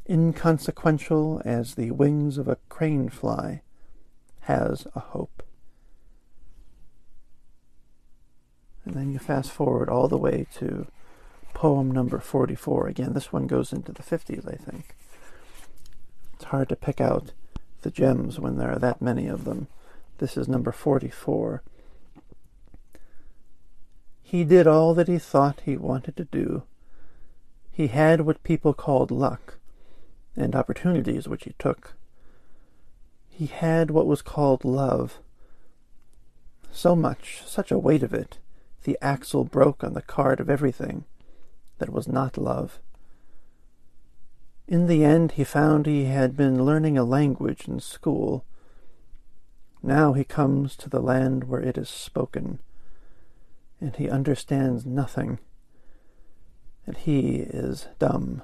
inconsequential 0.08 1.42
as 1.44 1.74
the 1.74 1.90
wings 1.90 2.38
of 2.38 2.48
a 2.48 2.58
crane 2.70 3.10
fly, 3.10 3.64
has 4.42 4.86
a 4.94 5.00
hope. 5.00 5.42
And 8.86 8.96
then 8.96 9.12
you 9.12 9.20
fast 9.20 9.52
forward 9.52 9.90
all 9.90 10.08
the 10.08 10.18
way 10.18 10.48
to 10.56 10.88
poem 11.54 11.92
number 11.92 12.20
44. 12.20 12.88
Again, 12.88 13.14
this 13.14 13.32
one 13.32 13.48
goes 13.48 13.72
into 13.72 13.92
the 13.92 14.04
50s, 14.04 14.48
I 14.48 14.58
think. 14.58 14.96
It's 16.34 16.46
hard 16.46 16.70
to 16.70 16.76
pick 16.76 17.00
out 17.00 17.32
the 17.82 17.92
gems 17.92 18.40
when 18.40 18.58
there 18.58 18.72
are 18.72 18.80
that 18.80 19.02
many 19.02 19.28
of 19.28 19.46
them. 19.46 19.68
This 20.18 20.36
is 20.36 20.48
number 20.48 20.72
44. 20.72 21.64
He 24.22 24.44
did 24.44 24.68
all 24.68 24.94
that 24.96 25.08
he 25.08 25.20
thought 25.20 25.62
he 25.64 25.78
wanted 25.78 26.18
to 26.18 26.26
do. 26.26 26.64
He 27.72 27.88
had 27.88 28.22
what 28.22 28.44
people 28.44 28.74
called 28.74 29.12
luck, 29.12 29.58
and 30.36 30.56
opportunities 30.56 31.28
which 31.28 31.44
he 31.44 31.54
took. 31.60 31.94
He 33.30 33.48
had 33.48 33.92
what 33.92 34.08
was 34.08 34.22
called 34.22 34.66
love. 34.66 35.20
So 36.72 36.96
much, 36.96 37.44
such 37.46 37.72
a 37.72 37.78
weight 37.78 38.04
of 38.04 38.14
it, 38.14 38.40
the 38.84 38.98
axle 39.02 39.44
broke 39.44 39.84
on 39.84 39.94
the 39.94 40.02
cart 40.02 40.40
of 40.40 40.50
everything 40.50 41.06
that 41.80 41.92
was 41.92 42.08
not 42.08 42.38
love. 42.38 42.80
In 44.68 44.88
the 44.88 45.04
end, 45.04 45.34
he 45.34 45.44
found 45.44 45.86
he 45.86 46.06
had 46.06 46.38
been 46.38 46.64
learning 46.64 46.98
a 46.98 47.04
language 47.04 47.68
in 47.68 47.80
school. 47.80 48.46
Now 49.82 50.14
he 50.14 50.24
comes 50.24 50.76
to 50.78 50.90
the 50.90 51.02
land 51.02 51.46
where 51.46 51.62
it 51.62 51.78
is 51.78 51.90
spoken, 51.90 52.60
and 53.82 53.96
he 53.96 54.10
understands 54.10 54.86
nothing, 54.86 55.40
and 56.86 56.96
he 56.96 57.38
is 57.38 57.88
dumb. 58.00 58.42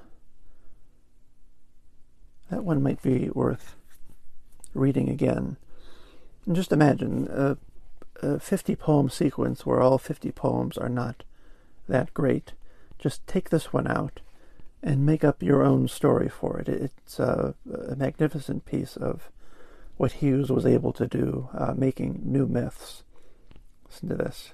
That 2.49 2.65
one 2.65 2.83
might 2.83 3.01
be 3.01 3.29
worth 3.29 3.75
reading 4.73 5.09
again. 5.09 5.57
And 6.45 6.55
just 6.55 6.71
imagine 6.71 7.27
uh, 7.27 7.55
a 8.21 8.39
50 8.39 8.75
poem 8.75 9.09
sequence 9.09 9.65
where 9.65 9.81
all 9.81 9.97
50 9.97 10.31
poems 10.31 10.77
are 10.77 10.89
not 10.89 11.23
that 11.87 12.13
great, 12.13 12.53
just 12.97 13.25
take 13.27 13.49
this 13.49 13.73
one 13.73 13.87
out 13.87 14.19
and 14.81 15.05
make 15.05 15.23
up 15.23 15.43
your 15.43 15.63
own 15.63 15.87
story 15.87 16.29
for 16.29 16.59
it. 16.59 16.69
It's 16.69 17.19
a, 17.19 17.55
a 17.87 17.95
magnificent 17.95 18.65
piece 18.65 18.95
of 18.95 19.29
what 19.97 20.13
Hughes 20.13 20.49
was 20.49 20.65
able 20.65 20.93
to 20.93 21.07
do, 21.07 21.49
uh, 21.53 21.73
making 21.75 22.21
new 22.23 22.47
myths. 22.47 23.03
Listen 23.89 24.09
to 24.09 24.15
this. 24.15 24.53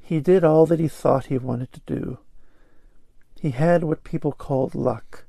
He 0.00 0.20
did 0.20 0.42
all 0.42 0.66
that 0.66 0.80
he 0.80 0.88
thought 0.88 1.26
he 1.26 1.38
wanted 1.38 1.72
to 1.72 1.80
do. 1.86 2.18
He 3.40 3.50
had 3.50 3.84
what 3.84 4.04
people 4.04 4.32
called 4.32 4.74
luck, 4.74 5.24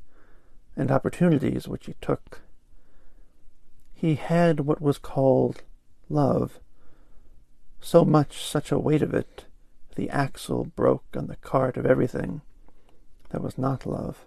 and 0.76 0.90
opportunities 0.90 1.68
which 1.68 1.86
he 1.86 1.96
took. 2.02 2.42
He 3.94 4.16
had 4.16 4.62
what 4.62 4.82
was 4.82 4.98
called 4.98 5.64
love, 6.10 6.60
so 7.82 8.06
much, 8.06 8.46
such 8.46 8.72
a 8.72 8.80
weight 8.80 9.02
of 9.02 9.14
it, 9.14 9.46
the 9.96 10.10
axle 10.10 10.66
broke 10.76 11.04
on 11.16 11.28
the 11.28 11.36
cart 11.38 11.76
of 11.78 11.86
everything 11.86 12.42
that 13.30 13.42
was 13.42 13.58
not 13.58 13.86
love. 13.86 14.26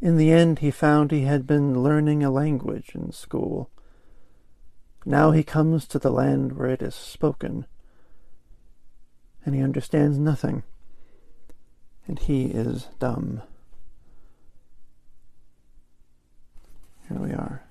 In 0.00 0.16
the 0.16 0.30
end, 0.30 0.60
he 0.60 0.70
found 0.70 1.10
he 1.10 1.22
had 1.22 1.46
been 1.46 1.82
learning 1.82 2.22
a 2.22 2.30
language 2.30 2.92
in 2.94 3.12
school. 3.12 3.70
Now 5.04 5.30
he 5.30 5.42
comes 5.42 5.86
to 5.88 5.98
the 5.98 6.10
land 6.10 6.52
where 6.52 6.68
it 6.68 6.82
is 6.82 6.94
spoken, 6.94 7.66
and 9.44 9.54
he 9.54 9.62
understands 9.62 10.18
nothing, 10.18 10.62
and 12.06 12.18
he 12.18 12.46
is 12.46 12.88
dumb. 12.98 13.42
Here 17.08 17.18
we 17.18 17.32
are. 17.32 17.62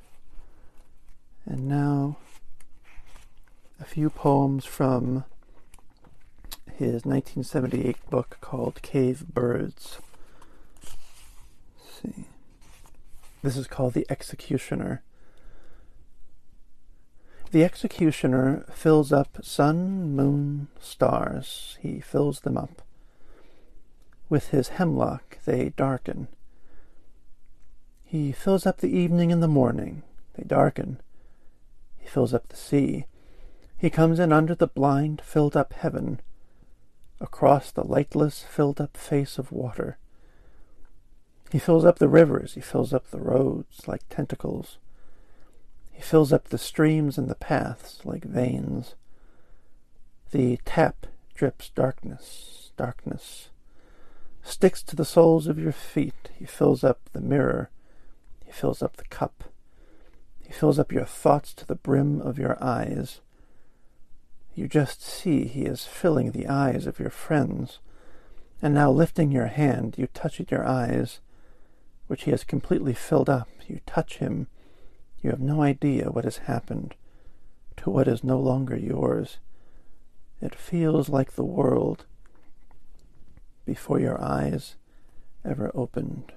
And 1.45 1.67
now 1.67 2.17
a 3.80 3.86
few 3.86 4.10
poems 4.10 4.65
from 4.65 5.24
his 6.76 7.06
1978 7.06 7.98
book 8.10 8.38
called 8.42 8.82
Cave 8.82 9.26
Birds. 9.28 10.00
Let's 10.84 12.02
see. 12.02 12.26
This 13.42 13.58
is 13.58 13.68
called 13.68 13.94
The 13.94 14.06
Executioner. 14.10 15.02
The 17.52 17.63
executioner 17.63 18.65
fills 18.72 19.12
up 19.12 19.39
sun, 19.44 20.15
moon, 20.15 20.68
stars. 20.80 21.78
He 21.82 22.00
fills 22.00 22.42
them 22.42 22.58
up. 22.58 22.82
With 24.30 24.50
his 24.50 24.70
hemlock 24.70 25.39
they 25.46 25.70
darken. 25.70 26.28
He 28.04 28.32
fills 28.32 28.65
up 28.65 28.78
the 28.78 28.96
evening 28.96 29.32
and 29.32 29.42
the 29.42 29.48
morning. 29.48 30.04
They 30.36 30.44
darken. 30.44 31.02
He 31.98 32.08
fills 32.08 32.34
up 32.34 32.50
the 32.50 32.56
sea. 32.56 33.06
He 33.80 33.89
comes 33.89 34.20
in 34.20 34.34
under 34.34 34.56
the 34.56 34.68
blind, 34.68 35.22
filled 35.22 35.56
up 35.56 35.72
heaven, 35.72 36.20
across 37.22 37.72
the 37.72 37.86
lightless, 37.86 38.44
filled 38.44 38.82
up 38.82 38.98
face 38.98 39.38
of 39.38 39.54
water. 39.54 39.98
He 41.50 41.60
fills 41.60 41.86
up 41.86 41.98
the 41.98 42.10
rivers, 42.10 42.56
he 42.56 42.62
fills 42.62 42.94
up 42.94 43.10
the 43.10 43.22
roads 43.22 43.88
like 43.88 44.02
tentacles. 44.10 44.80
He 45.94 46.02
fills 46.02 46.34
up 46.34 46.50
the 46.50 46.58
streams 46.58 47.18
and 47.18 47.30
the 47.30 47.36
paths 47.36 48.02
like 48.04 48.26
veins. 48.26 48.96
The 50.32 50.60
tap 50.65 51.08
drips 51.34 51.70
darkness, 51.70 52.72
darkness. 52.76 53.50
Sticks 54.44 54.84
to 54.84 54.96
the 54.98 55.06
soles 55.06 55.48
of 55.48 55.58
your 55.58 55.72
feet. 55.72 56.30
He 56.38 56.46
fills 56.46 56.84
up 56.84 57.00
the 57.13 57.22
mirror. 57.22 57.70
He 58.46 58.52
fills 58.52 58.82
up 58.82 58.98
the 58.98 59.06
cup. 59.06 59.46
He 60.46 60.52
fills 60.52 60.80
up 60.80 60.92
your 60.92 61.06
thoughts 61.06 61.54
to 61.54 61.65
the 61.65 61.76
brim 61.76 62.20
of 62.22 62.38
your 62.38 62.62
eyes. 62.62 63.22
You 64.60 64.67
just 64.67 65.02
see 65.02 65.45
he 65.45 65.62
is 65.63 65.86
filling 65.86 66.32
the 66.32 66.50
eyes 66.50 66.86
of 66.86 67.00
your 67.00 67.12
friends, 67.12 67.80
and 68.62 68.74
now 68.74 68.91
lifting 68.91 69.32
your 69.32 69.45
hand, 69.45 69.95
you 69.98 70.08
touch 70.08 70.41
at 70.41 70.52
your 70.52 70.67
eyes, 70.67 71.22
which 72.08 72.24
he 72.24 72.32
has 72.32 72.43
completely 72.43 72.93
filled 72.93 73.30
up. 73.30 73.48
You 73.69 73.80
touch 73.86 74.17
him. 74.17 74.48
You 75.22 75.30
have 75.30 75.39
no 75.39 75.62
idea 75.62 76.12
what 76.12 76.26
has 76.26 76.39
happened 76.39 76.95
to 77.78 77.89
what 77.89 78.10
is 78.10 78.22
no 78.22 78.38
longer 78.38 78.76
yours. 78.76 79.38
It 80.41 80.54
feels 80.54 81.08
like 81.08 81.32
the 81.32 81.45
world 81.45 82.06
before 83.65 84.02
your 84.02 84.22
eyes 84.22 84.76
ever 85.45 85.72
opened. 85.74 86.34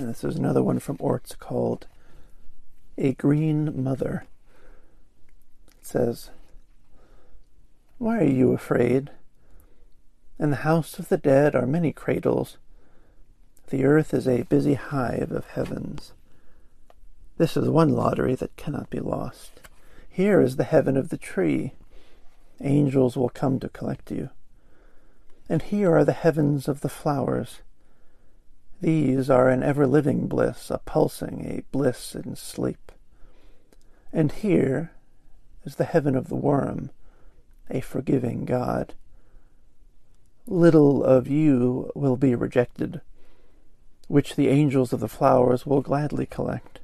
And 0.00 0.08
this 0.08 0.24
is 0.24 0.36
another 0.36 0.62
one 0.62 0.78
from 0.78 0.96
Orts 0.98 1.34
called 1.34 1.86
A 2.96 3.12
Green 3.12 3.84
Mother. 3.84 4.24
It 5.78 5.86
says, 5.86 6.30
Why 7.98 8.20
are 8.20 8.24
you 8.24 8.54
afraid? 8.54 9.10
In 10.38 10.48
the 10.48 10.56
house 10.56 10.98
of 10.98 11.10
the 11.10 11.18
dead 11.18 11.54
are 11.54 11.66
many 11.66 11.92
cradles. 11.92 12.56
The 13.68 13.84
earth 13.84 14.14
is 14.14 14.26
a 14.26 14.44
busy 14.44 14.72
hive 14.72 15.32
of 15.32 15.48
heavens. 15.48 16.14
This 17.36 17.54
is 17.54 17.68
one 17.68 17.90
lottery 17.90 18.34
that 18.36 18.56
cannot 18.56 18.88
be 18.88 19.00
lost. 19.00 19.60
Here 20.08 20.40
is 20.40 20.56
the 20.56 20.64
heaven 20.64 20.96
of 20.96 21.10
the 21.10 21.18
tree. 21.18 21.74
Angels 22.62 23.18
will 23.18 23.28
come 23.28 23.60
to 23.60 23.68
collect 23.68 24.10
you. 24.10 24.30
And 25.46 25.60
here 25.60 25.94
are 25.94 26.06
the 26.06 26.14
heavens 26.14 26.68
of 26.68 26.80
the 26.80 26.88
flowers. 26.88 27.60
These 28.80 29.28
are 29.28 29.50
an 29.50 29.62
ever 29.62 29.86
living 29.86 30.26
bliss, 30.26 30.70
a 30.70 30.78
pulsing, 30.78 31.44
a 31.46 31.62
bliss 31.70 32.14
in 32.14 32.34
sleep. 32.34 32.92
And 34.10 34.32
here 34.32 34.92
is 35.64 35.76
the 35.76 35.84
heaven 35.84 36.16
of 36.16 36.28
the 36.28 36.36
worm, 36.36 36.90
a 37.70 37.82
forgiving 37.82 38.46
God. 38.46 38.94
Little 40.46 41.04
of 41.04 41.28
you 41.28 41.92
will 41.94 42.16
be 42.16 42.34
rejected, 42.34 43.02
which 44.08 44.34
the 44.34 44.48
angels 44.48 44.94
of 44.94 45.00
the 45.00 45.08
flowers 45.08 45.66
will 45.66 45.82
gladly 45.82 46.24
collect. 46.24 46.80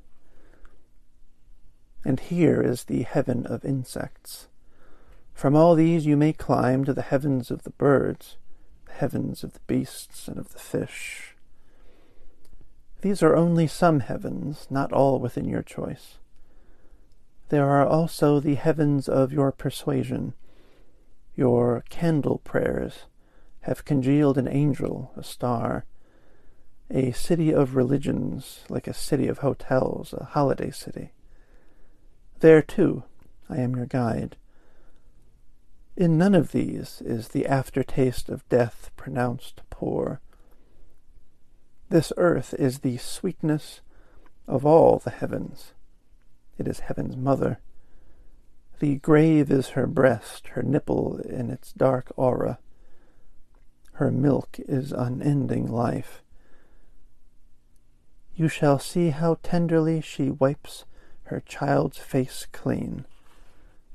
And 2.05 2.21
here 2.21 2.61
is 2.61 2.85
the 2.85 3.03
heaven 3.03 3.47
of 3.47 3.65
insects. 3.65 4.49
From 5.33 5.57
all 5.57 5.75
these 5.75 6.05
you 6.05 6.17
may 6.17 6.35
climb 6.35 6.85
to 6.85 6.93
the 6.93 7.03
heavens 7.03 7.51
of 7.51 7.63
the 7.63 7.71
birds, 7.71 8.37
the 8.85 8.93
heavens 8.93 9.43
of 9.43 9.55
the 9.55 9.61
beasts 9.67 10.29
and 10.29 10.39
of 10.39 10.53
the 10.53 10.59
fish. 10.59 11.36
These 13.03 13.23
are 13.23 13.37
only 13.37 13.67
some 13.67 14.01
heavens, 14.01 14.67
not 14.71 14.93
all 14.93 15.19
within 15.19 15.47
your 15.49 15.63
choice. 15.63 16.19
There 17.49 17.69
are 17.69 17.87
also 17.87 18.41
the 18.41 18.55
heavens 18.55 19.09
of 19.09 19.33
your 19.33 19.53
persuasion. 19.53 20.35
Your 21.35 21.85
candle 21.89 22.39
prayers 22.39 23.07
have 23.61 23.85
congealed 23.85 24.39
an 24.39 24.49
angel, 24.49 25.13
a 25.17 25.23
star, 25.23 25.85
a 26.91 27.13
city 27.13 27.53
of 27.53 27.77
religions, 27.77 28.65
like 28.69 28.87
a 28.87 28.95
city 28.95 29.29
of 29.29 29.39
hotels, 29.39 30.13
a 30.13 30.25
holiday 30.25 30.71
city. 30.71 31.13
There, 32.41 32.63
too, 32.63 33.05
I 33.49 33.59
am 33.59 33.77
your 33.77 33.87
guide. 33.87 34.37
In 35.97 36.19
none 36.19 36.35
of 36.35 36.53
these 36.53 37.03
is 37.05 37.29
the 37.29 37.47
aftertaste 37.47 38.29
of 38.29 38.49
death 38.49 38.91
pronounced 38.97 39.63
poor. 39.71 40.21
This 41.89 42.13
earth 42.17 42.53
is 42.55 42.81
the 42.81 42.97
sweetness 42.97 43.81
of 44.49 44.67
all 44.67 44.99
the 44.99 45.11
heavens. 45.11 45.73
It 46.59 46.67
is 46.67 46.81
heaven's 46.81 47.17
mother. 47.17 47.61
The 48.81 48.97
grave 48.97 49.51
is 49.51 49.71
her 49.71 49.87
breast, 49.87 50.49
her 50.49 50.63
nipple 50.63 51.19
in 51.19 51.51
its 51.51 51.73
dark 51.73 52.13
aura. 52.17 52.59
Her 53.95 54.11
milk 54.11 54.59
is 54.59 54.93
unending 54.93 55.71
life. 55.71 56.23
You 58.35 58.49
shall 58.49 58.79
see 58.79 59.11
how 59.11 59.39
tenderly 59.43 60.01
she 60.01 60.31
wipes 60.31 60.85
her 61.25 61.41
child's 61.41 61.99
face 61.99 62.47
clean 62.53 63.07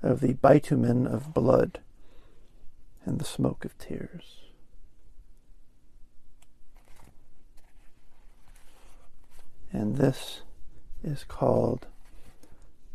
of 0.02 0.22
the 0.22 0.34
bitumen 0.34 1.06
of 1.06 1.34
blood 1.34 1.80
and 3.06 3.20
the 3.20 3.26
smoke 3.26 3.66
of 3.66 3.78
tears. 3.78 4.51
And 9.72 9.98
this 9.98 10.42
is 11.04 11.24
called 11.24 11.88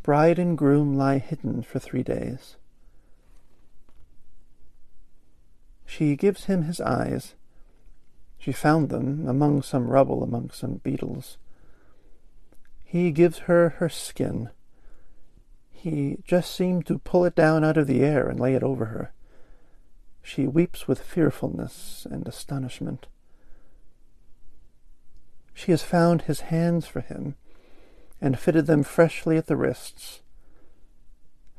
Bride 0.02 0.38
and 0.38 0.56
Groom 0.56 0.96
Lie 0.96 1.18
Hidden 1.18 1.62
for 1.62 1.78
Three 1.78 2.02
Days. 2.02 2.56
She 5.84 6.16
gives 6.16 6.44
him 6.44 6.62
his 6.62 6.80
eyes. 6.80 7.34
She 8.38 8.52
found 8.52 8.90
them 8.90 9.26
among 9.26 9.62
some 9.62 9.88
rubble, 9.88 10.22
among 10.22 10.50
some 10.50 10.74
beetles. 10.74 11.38
He 12.84 13.10
gives 13.10 13.38
her 13.40 13.70
her 13.78 13.88
skin. 13.88 14.50
He 15.70 16.18
just 16.24 16.54
seemed 16.54 16.86
to 16.86 16.98
pull 16.98 17.24
it 17.24 17.34
down 17.34 17.64
out 17.64 17.76
of 17.76 17.86
the 17.86 18.02
air 18.02 18.28
and 18.28 18.38
lay 18.38 18.54
it 18.54 18.62
over 18.62 18.86
her. 18.86 19.12
She 20.22 20.46
weeps 20.46 20.86
with 20.86 21.00
fearfulness 21.00 22.06
and 22.10 22.26
astonishment. 22.26 23.06
She 25.56 25.70
has 25.70 25.82
found 25.82 26.22
his 26.22 26.40
hands 26.40 26.86
for 26.86 27.00
him 27.00 27.34
and 28.20 28.38
fitted 28.38 28.66
them 28.66 28.82
freshly 28.82 29.38
at 29.38 29.46
the 29.46 29.56
wrists. 29.56 30.20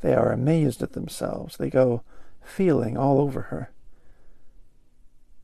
They 0.02 0.14
are 0.14 0.32
amazed 0.32 0.84
at 0.84 0.94
themselves. 0.94 1.58
They 1.58 1.72
go 1.72 2.04
feeling 2.44 2.96
all 2.96 3.20
over 3.20 3.42
her. 3.42 3.72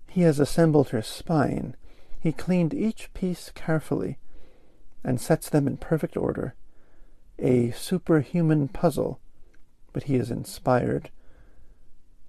He 0.07 0.21
has 0.21 0.39
assembled 0.39 0.89
her 0.89 1.01
spine. 1.01 1.75
He 2.19 2.31
cleaned 2.31 2.75
each 2.75 3.11
piece 3.15 3.51
carefully 3.55 4.19
and 5.03 5.19
sets 5.19 5.49
them 5.49 5.67
in 5.67 5.77
perfect 5.77 6.15
order. 6.15 6.53
A 7.39 7.71
superhuman 7.71 8.67
puzzle, 8.67 9.19
but 9.93 10.03
he 10.03 10.15
is 10.15 10.29
inspired. 10.29 11.09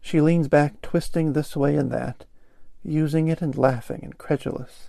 She 0.01 0.23
leans 0.23 0.49
back, 0.49 0.81
twisting 0.81 1.35
this 1.35 1.55
way 1.55 1.77
and 1.77 1.91
that, 1.91 2.25
using 2.83 3.29
it 3.29 3.43
and 3.43 3.55
laughing, 3.59 4.01
incredulous. 4.03 4.89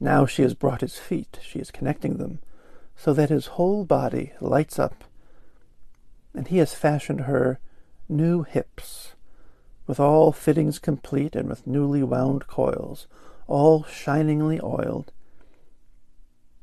Now 0.00 0.24
she 0.24 0.40
has 0.42 0.54
brought 0.54 0.80
his 0.80 0.96
feet, 0.96 1.38
she 1.42 1.58
is 1.58 1.70
connecting 1.70 2.16
them, 2.16 2.38
so 2.96 3.12
that 3.12 3.28
his 3.28 3.46
whole 3.46 3.84
body 3.84 4.32
lights 4.40 4.78
up, 4.78 5.04
and 6.34 6.48
he 6.48 6.56
has 6.56 6.72
fashioned 6.72 7.22
her 7.22 7.58
new 8.08 8.42
hips, 8.42 9.12
with 9.86 10.00
all 10.00 10.32
fittings 10.32 10.78
complete 10.78 11.36
and 11.36 11.48
with 11.48 11.66
newly 11.66 12.02
wound 12.02 12.46
coils, 12.46 13.06
all 13.46 13.84
shiningly 13.84 14.58
oiled. 14.62 15.12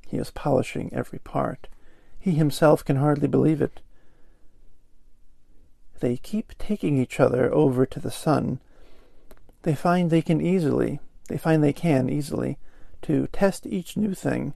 He 0.07 0.17
is 0.17 0.31
polishing 0.31 0.89
every 0.91 1.19
part. 1.19 1.67
He 2.19 2.31
himself 2.31 2.83
can 2.83 2.95
hardly 2.95 3.27
believe 3.27 3.61
it. 3.61 3.81
They 5.99 6.17
keep 6.17 6.57
taking 6.57 6.97
each 6.97 7.19
other 7.19 7.53
over 7.53 7.85
to 7.85 7.99
the 7.99 8.11
sun. 8.11 8.59
They 9.63 9.75
find 9.75 10.09
they 10.09 10.21
can 10.21 10.41
easily, 10.41 10.99
they 11.27 11.37
find 11.37 11.63
they 11.63 11.73
can 11.73 12.09
easily 12.09 12.57
to 13.03 13.27
test 13.27 13.65
each 13.65 13.97
new 13.97 14.13
thing 14.13 14.53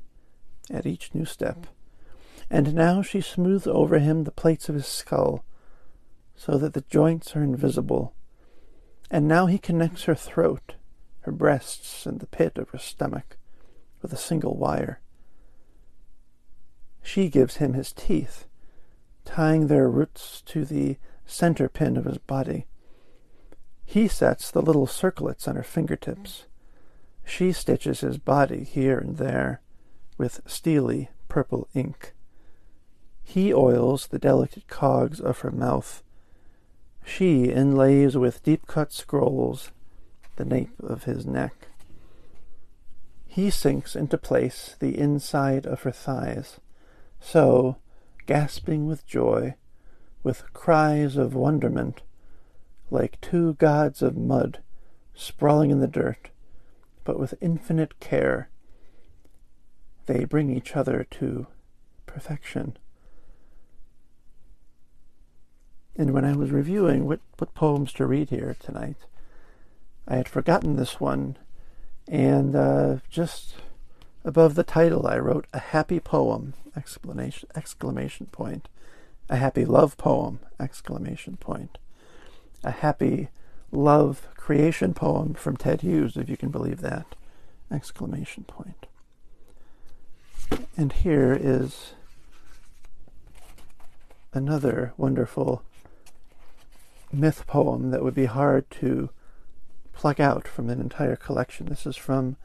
at 0.70 0.86
each 0.86 1.14
new 1.14 1.26
step. 1.26 1.68
And 2.50 2.74
now 2.74 3.02
she 3.02 3.22
smooths 3.22 3.68
over 3.68 4.00
him 4.00 4.24
the 4.24 4.32
plates 4.32 4.68
of 4.70 4.76
his 4.76 4.88
skull, 4.88 5.44
so 6.36 6.58
that 6.58 6.74
the 6.74 6.84
joints 6.90 7.36
are 7.36 7.44
invisible. 7.44 8.14
And 9.10 9.28
now 9.28 9.46
he 9.46 9.58
connects 9.58 10.04
her 10.04 10.16
throat, 10.16 10.76
her 11.22 11.32
breasts, 11.32 12.06
and 12.06 12.20
the 12.20 12.28
pit 12.28 12.58
of 12.58 12.70
her 12.70 12.78
stomach 12.78 13.38
with 14.02 14.12
a 14.12 14.18
single 14.18 14.56
wire. 14.56 15.00
She 17.02 17.30
gives 17.30 17.58
him 17.58 17.74
his 17.74 17.92
teeth, 17.92 18.46
tying 19.26 19.68
their 19.68 19.90
roots 19.90 20.42
to 20.48 20.66
the 20.66 20.98
center 21.26 21.70
pin 21.70 21.98
of 21.98 22.06
his 22.06 22.18
body. 22.18 22.66
He 23.86 24.08
sets 24.08 24.52
the 24.52 24.62
little 24.62 24.88
circlets 24.88 25.48
on 25.48 25.56
her 25.56 25.64
fingertips. 25.64 26.46
She 27.24 27.52
stitches 27.52 28.02
his 28.02 28.18
body 28.18 28.64
here 28.64 28.98
and 28.98 29.18
there 29.18 29.62
with 30.18 30.42
steely 30.46 31.10
purple 31.28 31.68
ink. 31.74 32.14
He 33.24 33.54
oils 33.54 34.08
the 34.08 34.20
delicate 34.20 34.68
cogs 34.68 35.20
of 35.20 35.40
her 35.40 35.52
mouth. 35.52 36.04
She 37.06 37.46
inlays 37.46 38.18
with 38.18 38.44
deep 38.44 38.68
cut 38.68 38.92
scrolls 38.92 39.72
the 40.36 40.46
nape 40.46 40.80
of 40.82 41.04
his 41.04 41.26
neck. 41.26 41.68
He 43.28 43.50
sinks 43.50 43.96
into 43.96 44.18
place 44.18 44.76
the 44.80 44.98
inside 44.98 45.66
of 45.66 45.84
her 45.84 45.92
thighs. 45.92 46.60
So, 47.20 47.78
gasping 48.26 48.88
with 48.88 49.06
joy, 49.06 49.56
with 50.24 50.52
cries 50.54 51.16
of 51.16 51.34
wonderment, 51.34 52.02
like 52.90 53.22
two 53.22 53.54
gods 53.54 54.02
of 54.02 54.18
mud 54.18 54.60
sprawling 55.14 55.72
in 55.72 55.80
the 55.80 55.88
dirt, 55.88 56.30
but 57.04 57.20
with 57.20 57.34
infinite 57.42 58.00
care, 58.00 58.50
they 60.06 60.26
bring 60.26 60.50
each 60.50 60.76
other 60.76 61.06
to 61.12 61.48
perfection. 62.06 62.78
And 65.96 66.12
when 66.12 66.26
I 66.26 66.36
was 66.36 66.52
reviewing 66.52 67.06
what, 67.06 67.20
what 67.38 67.54
poems 67.54 67.94
to 67.94 68.06
read 68.06 68.30
here 68.30 68.56
tonight, 68.60 68.98
I 70.08 70.16
had 70.16 70.28
forgotten 70.28 70.76
this 70.76 71.00
one, 71.00 71.38
and 72.08 72.56
uh, 72.56 72.98
just 73.10 73.56
above 74.24 74.56
the 74.56 74.64
title 74.64 75.08
I 75.08 75.18
wrote 75.18 75.48
a 75.54 75.60
happy 75.60 76.00
poem 76.00 76.54
exclamation 76.76 77.50
exclamation 77.56 78.28
point, 78.28 78.68
a 79.30 79.38
happy 79.38 79.66
love 79.66 79.98
poem 79.98 80.40
exclamation 80.60 81.38
point, 81.38 81.78
a 82.64 82.72
happy 82.72 83.30
love 83.72 84.28
creation 84.36 84.94
poem 84.94 85.34
from 85.34 85.58
Ted 85.58 85.82
Hughes, 85.82 86.18
if 86.18 86.30
you 86.30 86.38
can 86.38 86.50
believe 86.50 86.82
that 86.82 87.16
exclamation 87.72 88.44
point. 88.44 88.88
And 90.76 90.92
here 90.92 91.38
is 91.40 91.94
another 94.34 94.94
wonderful 94.98 95.64
myth 97.12 97.46
poem 97.48 97.92
that 97.92 98.04
would 98.04 98.16
be 98.16 98.26
hard 98.26 98.70
to 98.72 99.10
pluck 99.94 100.20
out 100.20 100.48
from 100.48 100.70
an 100.70 100.80
entire 100.80 101.16
collection. 101.16 101.68
This 101.68 101.86
is 101.86 101.98
from 101.98 102.38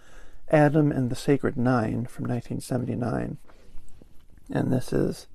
Adam 0.51 0.93
and 0.93 1.11
the 1.11 1.17
Sacred 1.17 1.57
Nine 1.57 2.07
from 2.07 2.27
1979. 2.27 3.39
And 4.53 4.73
this 4.73 4.93
is 4.93 5.27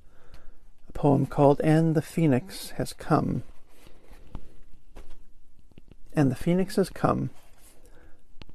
a 0.88 0.92
poem 0.92 1.26
called 1.26 1.60
And 1.62 1.94
the 1.94 2.02
Phoenix 2.02 2.70
Has 2.70 2.92
Come. 2.92 3.42
And 6.14 6.30
the 6.30 6.36
phoenix 6.36 6.76
has 6.76 6.90
come. 6.90 7.30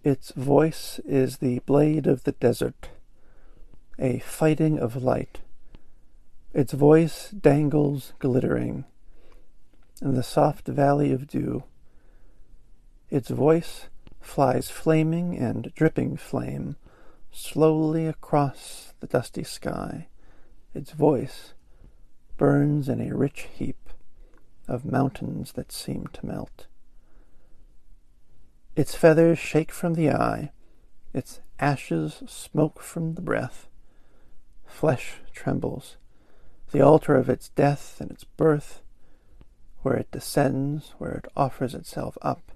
Its 0.04 0.32
voice 0.32 1.00
is 1.06 1.38
the 1.38 1.60
blade 1.60 2.08
of 2.08 2.24
the 2.24 2.32
desert, 2.34 2.90
a 3.98 4.20
fighting 4.20 4.80
of 4.80 5.04
light. 5.04 5.40
Its 6.54 6.74
voice 6.74 7.30
dangles 7.30 8.14
glittering 8.20 8.86
in 10.02 10.14
the 10.14 10.24
soft 10.24 10.68
valley 10.68 11.12
of 11.12 11.28
dew. 11.28 11.64
Its 13.10 13.30
voice 13.30 13.88
flies 14.22 14.70
flaming 14.70 15.38
and 15.38 15.74
dripping 15.76 16.18
flame 16.18 16.76
slowly 17.32 18.08
across 18.08 18.94
the 19.00 19.08
dusty 19.08 19.44
sky. 19.44 20.08
Its 20.74 20.92
voice 20.92 21.54
burns 22.38 22.88
in 22.88 23.02
a 23.02 23.16
rich 23.16 23.48
heap 23.54 23.90
of 24.68 24.86
mountains 24.86 25.54
that 25.54 25.72
seem 25.72 26.08
to 26.14 26.26
melt. 26.26 26.68
Its 28.78 28.94
feathers 28.94 29.40
shake 29.40 29.72
from 29.72 29.96
the 29.96 30.12
eye, 30.12 30.52
its 31.12 31.40
ashes 31.60 32.22
smoke 32.28 32.80
from 32.80 33.16
the 33.16 33.24
breath. 33.24 33.68
Flesh 34.68 35.16
trembles, 35.34 35.98
the 36.72 36.80
altar 36.80 37.16
of 37.16 37.28
its 37.28 37.50
death 37.50 38.00
and 38.00 38.12
its 38.12 38.24
birth 38.24 38.84
where 39.82 39.96
it 39.96 40.12
descends, 40.12 40.94
where 41.00 41.14
it 41.14 41.26
offers 41.36 41.74
itself 41.74 42.20
up. 42.22 42.52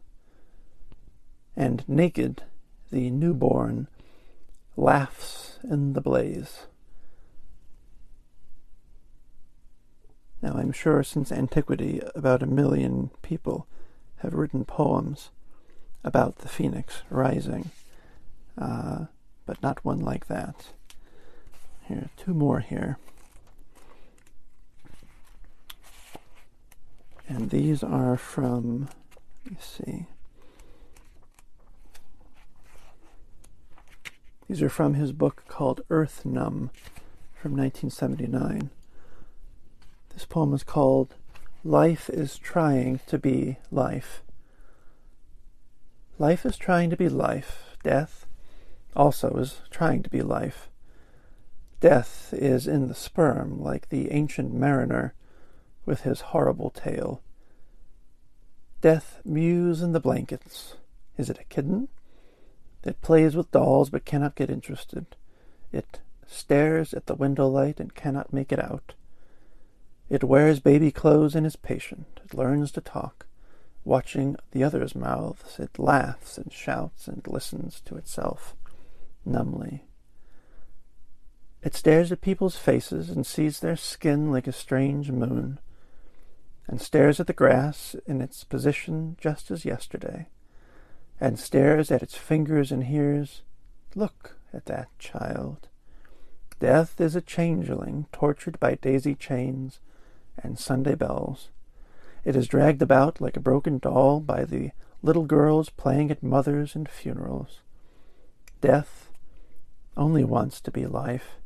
And 1.56 1.84
naked, 1.88 2.44
the 2.92 3.10
newborn 3.10 3.88
laughs 4.78 5.58
in 5.64 5.94
the 5.94 6.02
blaze. 6.02 6.68
Now, 10.40 10.54
I'm 10.54 10.72
sure 10.72 11.02
since 11.02 11.32
antiquity, 11.32 12.00
about 12.14 12.44
a 12.44 12.48
million 12.48 13.10
people 13.24 13.66
have 14.18 14.36
written 14.36 14.66
poems 14.66 15.32
about 16.04 16.38
the 16.40 16.48
phoenix 16.48 17.04
rising, 17.10 17.72
uh, 18.58 19.06
but 19.46 19.62
not 19.62 19.84
one 19.86 20.00
like 20.00 20.28
that. 20.28 20.68
Here, 21.88 22.10
two 22.18 22.34
more 22.34 22.60
here. 22.60 22.98
And 27.28 27.50
these 27.50 27.82
are 27.82 28.18
from, 28.18 28.90
let 29.46 29.54
me 29.54 29.58
see. 29.62 30.06
These 34.50 34.62
are 34.62 34.70
from 34.70 34.96
his 34.96 35.14
book 35.14 35.46
called 35.48 35.82
Earth-Numb 35.90 36.72
from 37.34 37.56
1979. 37.56 38.70
This 40.14 40.26
poem 40.26 40.54
is 40.54 40.64
called 40.64 41.16
Life 41.64 42.10
is 42.10 42.38
Trying 42.38 43.00
to 43.08 43.18
Be 43.18 43.58
Life. 43.72 44.24
Life 46.22 46.46
is 46.46 46.56
trying 46.56 46.92
to 46.92 46.96
be 46.96 47.10
life. 47.10 47.76
Death 47.82 48.28
also 48.96 49.32
is 49.38 49.62
trying 49.72 50.04
to 50.04 50.10
be 50.12 50.22
life. 50.22 50.70
Death 51.80 52.32
is 52.32 52.68
in 52.68 52.88
the 52.88 52.94
sperm, 52.94 53.60
like 53.60 53.90
the 53.90 54.12
ancient 54.12 54.54
mariner 54.54 55.16
with 55.84 56.02
his 56.02 56.22
horrible 56.22 56.70
tale. 56.70 57.24
Death 58.82 59.20
mews 59.26 59.82
in 59.82 59.94
the 59.94 60.00
blankets. 60.00 60.76
Is 61.18 61.28
it 61.32 61.40
a 61.40 61.44
kitten? 61.46 61.88
It 62.84 63.02
plays 63.02 63.36
with 63.36 63.50
dolls 63.50 63.90
but 63.90 64.06
cannot 64.06 64.36
get 64.36 64.52
interested. 64.52 65.08
It 65.72 66.02
stares 66.28 66.94
at 66.94 67.08
the 67.08 67.16
window 67.16 67.48
light 67.48 67.80
and 67.80 67.96
cannot 67.96 68.32
make 68.32 68.52
it 68.52 68.64
out. 68.64 68.94
It 70.08 70.24
wears 70.24 70.60
baby 70.60 70.92
clothes 70.92 71.34
and 71.34 71.48
is 71.48 71.56
patient. 71.56 72.20
It 72.24 72.36
learns 72.36 72.72
to 72.74 72.82
talk. 72.82 73.26
Watching 73.84 74.36
the 74.52 74.64
others' 74.64 74.96
mouths, 74.96 75.60
it 75.60 75.80
laughs 75.80 76.38
and 76.38 76.52
shouts 76.54 77.08
and 77.08 77.26
listens 77.28 77.82
to 77.82 77.96
itself 77.96 78.56
numbly. 79.26 79.86
It 81.64 81.76
stares 81.76 82.12
at 82.12 82.22
people's 82.22 82.58
faces 82.58 83.10
and 83.10 83.26
sees 83.26 83.60
their 83.60 83.76
skin 83.76 84.32
like 84.32 84.48
a 84.48 84.52
strange 84.52 85.12
moon 85.12 85.60
and 86.68 86.82
stares 86.82 87.20
at 87.20 87.28
the 87.28 87.34
grass 87.34 87.96
in 88.06 88.22
its 88.22 88.44
position 88.44 89.18
just 89.20 89.52
as 89.52 89.66
yesterday, 89.66 90.28
and 91.20 91.38
stares 91.38 91.92
at 91.92 92.02
its 92.02 92.16
fingers 92.16 92.72
and 92.72 92.86
hears, 92.86 93.42
Look 93.94 94.38
at 94.54 94.66
that 94.68 94.88
child. 94.98 95.68
Death 96.60 97.02
is 97.02 97.16
a 97.16 97.22
changeling 97.22 98.06
tortured 98.14 98.60
by 98.60 98.76
daisy 98.76 99.16
chains 99.16 99.80
and 100.42 100.58
Sunday 100.58 100.96
bells. 100.96 101.50
It 102.24 102.36
is 102.36 102.48
dragged 102.48 102.82
about 102.82 103.20
like 103.20 103.36
a 103.36 103.42
broken 103.42 103.80
doll 103.80 104.20
by 104.20 104.46
the 104.46 104.72
little 105.02 105.26
girls 105.26 105.70
playing 105.70 106.12
at 106.12 106.22
mothers 106.22 106.76
and 106.76 106.88
funerals. 106.88 107.62
Death 108.62 109.10
only 109.98 110.24
wants 110.24 110.62
to 110.62 110.72
be 110.72 110.86
life. 110.86 111.38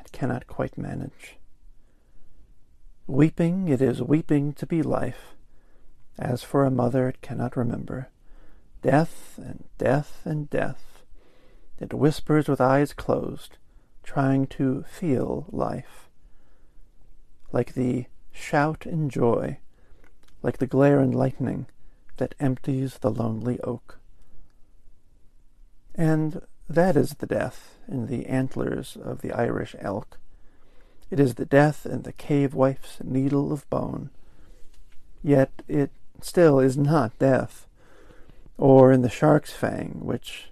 It 0.00 0.12
cannot 0.12 0.46
quite 0.46 0.78
manage. 0.78 1.36
Weeping, 3.06 3.68
it 3.68 3.82
is 3.82 4.02
weeping 4.02 4.52
to 4.54 4.66
be 4.66 4.82
life. 4.82 5.34
As 6.18 6.42
for 6.42 6.64
a 6.64 6.70
mother, 6.70 7.08
it 7.08 7.20
cannot 7.20 7.56
remember. 7.56 8.08
Death 8.82 9.38
and 9.38 9.64
death 9.78 10.22
and 10.24 10.48
death. 10.48 11.02
It 11.78 11.94
whispers 11.94 12.48
with 12.48 12.60
eyes 12.60 12.92
closed, 12.92 13.58
trying 14.02 14.46
to 14.48 14.84
feel 14.88 15.46
life. 15.50 16.08
Like 17.52 17.74
the 17.74 18.06
shout 18.32 18.86
in 18.86 19.08
joy, 19.08 19.58
like 20.42 20.58
the 20.58 20.66
glare 20.66 21.00
and 21.00 21.14
lightning 21.14 21.66
that 22.16 22.34
empties 22.40 22.98
the 22.98 23.10
lonely 23.10 23.60
oak. 23.60 23.98
And 25.94 26.42
that 26.68 26.96
is 26.96 27.14
the 27.14 27.26
death 27.26 27.76
in 27.88 28.06
the 28.06 28.26
antlers 28.26 28.96
of 29.02 29.22
the 29.22 29.32
Irish 29.32 29.74
elk. 29.80 30.18
It 31.10 31.18
is 31.18 31.34
the 31.34 31.44
death 31.44 31.84
in 31.84 32.02
the 32.02 32.12
cave 32.12 32.54
wife's 32.54 32.98
needle 33.02 33.52
of 33.52 33.68
bone. 33.68 34.10
Yet 35.22 35.50
it 35.66 35.90
still 36.22 36.60
is 36.60 36.76
not 36.76 37.18
death, 37.18 37.66
or 38.56 38.92
in 38.92 39.02
the 39.02 39.08
shark's 39.08 39.52
fang, 39.52 40.00
which 40.02 40.50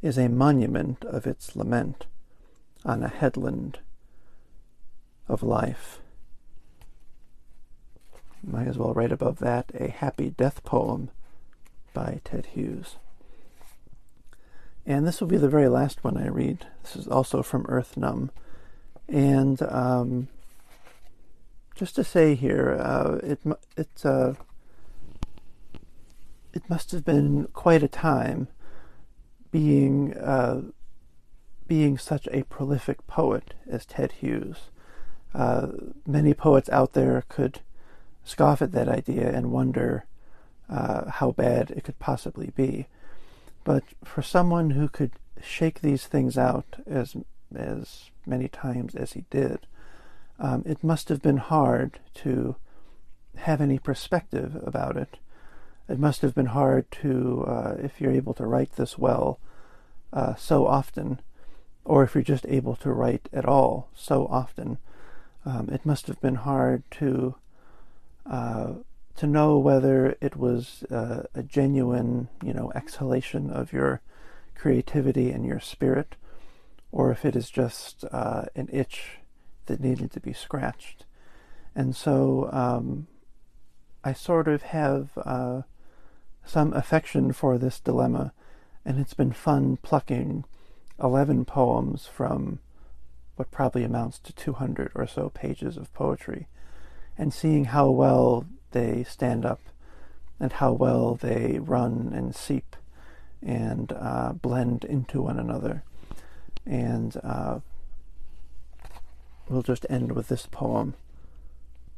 is 0.00 0.16
a 0.16 0.28
monument 0.28 1.04
of 1.04 1.26
its 1.26 1.54
lament 1.54 2.06
on 2.84 3.02
a 3.02 3.08
headland 3.08 3.80
of 5.28 5.42
life. 5.42 6.00
Might 8.42 8.68
as 8.68 8.78
well 8.78 8.94
write 8.94 9.12
above 9.12 9.38
that 9.40 9.70
a 9.74 9.88
happy 9.90 10.30
death 10.30 10.62
poem 10.64 11.10
by 11.92 12.20
Ted 12.24 12.46
Hughes. 12.46 12.96
And 14.86 15.06
this 15.06 15.20
will 15.20 15.28
be 15.28 15.36
the 15.36 15.48
very 15.48 15.68
last 15.68 16.02
one 16.02 16.16
I 16.16 16.28
read. 16.28 16.66
This 16.82 16.96
is 16.96 17.08
also 17.08 17.42
from 17.42 17.66
Earth-Numb. 17.68 18.30
And 19.08 19.60
um, 19.62 20.28
just 21.74 21.94
to 21.96 22.04
say 22.04 22.34
here, 22.34 22.78
uh, 22.80 23.18
it 23.22 23.40
it 23.76 24.04
uh, 24.04 24.34
it 26.52 26.68
must 26.68 26.90
have 26.92 27.04
been 27.04 27.48
quite 27.52 27.82
a 27.82 27.88
time 27.88 28.48
being 29.50 30.14
uh, 30.16 30.62
being 31.66 31.98
such 31.98 32.26
a 32.28 32.44
prolific 32.44 33.06
poet 33.06 33.54
as 33.68 33.86
Ted 33.86 34.12
Hughes. 34.12 34.70
Uh, 35.34 35.68
many 36.06 36.34
poets 36.34 36.68
out 36.70 36.94
there 36.94 37.24
could 37.28 37.60
scoff 38.28 38.62
at 38.62 38.72
that 38.72 38.88
idea 38.88 39.30
and 39.30 39.50
wonder 39.50 40.04
uh, 40.68 41.10
how 41.10 41.32
bad 41.32 41.70
it 41.70 41.84
could 41.84 41.98
possibly 41.98 42.52
be. 42.54 42.86
But 43.64 43.84
for 44.04 44.22
someone 44.22 44.70
who 44.70 44.88
could 44.88 45.12
shake 45.42 45.80
these 45.80 46.06
things 46.06 46.36
out 46.36 46.76
as 46.86 47.16
as 47.54 48.10
many 48.26 48.48
times 48.48 48.94
as 48.94 49.12
he 49.12 49.24
did, 49.30 49.66
um, 50.38 50.62
it 50.66 50.84
must 50.84 51.08
have 51.08 51.22
been 51.22 51.38
hard 51.38 51.98
to 52.14 52.56
have 53.36 53.60
any 53.60 53.78
perspective 53.78 54.56
about 54.62 54.96
it. 54.96 55.16
It 55.88 55.98
must 55.98 56.20
have 56.20 56.34
been 56.34 56.46
hard 56.46 56.90
to, 57.02 57.44
uh, 57.48 57.76
if 57.82 58.00
you're 58.00 58.12
able 58.12 58.34
to 58.34 58.46
write 58.46 58.76
this 58.76 58.98
well 58.98 59.38
uh, 60.12 60.34
so 60.34 60.66
often, 60.66 61.20
or 61.84 62.04
if 62.04 62.14
you're 62.14 62.22
just 62.22 62.44
able 62.46 62.76
to 62.76 62.92
write 62.92 63.28
at 63.32 63.46
all 63.46 63.88
so 63.94 64.26
often, 64.26 64.76
um, 65.46 65.70
it 65.72 65.86
must 65.86 66.06
have 66.06 66.20
been 66.20 66.34
hard 66.34 66.82
to 66.90 67.34
uh, 68.30 68.74
to 69.16 69.26
know 69.26 69.58
whether 69.58 70.16
it 70.20 70.36
was 70.36 70.84
uh, 70.90 71.24
a 71.34 71.42
genuine, 71.42 72.28
you 72.44 72.52
know, 72.52 72.70
exhalation 72.74 73.50
of 73.50 73.72
your 73.72 74.00
creativity 74.54 75.30
and 75.30 75.44
your 75.44 75.60
spirit, 75.60 76.14
or 76.92 77.10
if 77.10 77.24
it 77.24 77.34
is 77.34 77.50
just 77.50 78.04
uh, 78.12 78.44
an 78.54 78.68
itch 78.72 79.18
that 79.66 79.80
needed 79.80 80.10
to 80.12 80.20
be 80.20 80.32
scratched. 80.32 81.04
And 81.74 81.94
so 81.94 82.48
um, 82.52 83.06
I 84.04 84.12
sort 84.12 84.48
of 84.48 84.62
have 84.62 85.10
uh, 85.16 85.62
some 86.44 86.72
affection 86.72 87.32
for 87.32 87.58
this 87.58 87.80
dilemma, 87.80 88.32
and 88.84 88.98
it's 88.98 89.14
been 89.14 89.32
fun 89.32 89.78
plucking 89.78 90.44
11 91.02 91.44
poems 91.44 92.06
from 92.06 92.60
what 93.36 93.50
probably 93.50 93.84
amounts 93.84 94.18
to 94.18 94.32
200 94.32 94.92
or 94.94 95.06
so 95.06 95.28
pages 95.28 95.76
of 95.76 95.92
poetry 95.92 96.48
and 97.18 97.34
seeing 97.34 97.66
how 97.66 97.90
well 97.90 98.46
they 98.70 99.04
stand 99.04 99.44
up 99.44 99.60
and 100.40 100.52
how 100.52 100.72
well 100.72 101.16
they 101.16 101.58
run 101.60 102.12
and 102.14 102.34
seep 102.34 102.76
and 103.44 103.92
uh, 103.92 104.32
blend 104.32 104.84
into 104.84 105.22
one 105.22 105.38
another. 105.38 105.82
And 106.64 107.16
uh, 107.22 107.58
we'll 109.48 109.62
just 109.62 109.86
end 109.90 110.12
with 110.12 110.28
this 110.28 110.46
poem, 110.46 110.94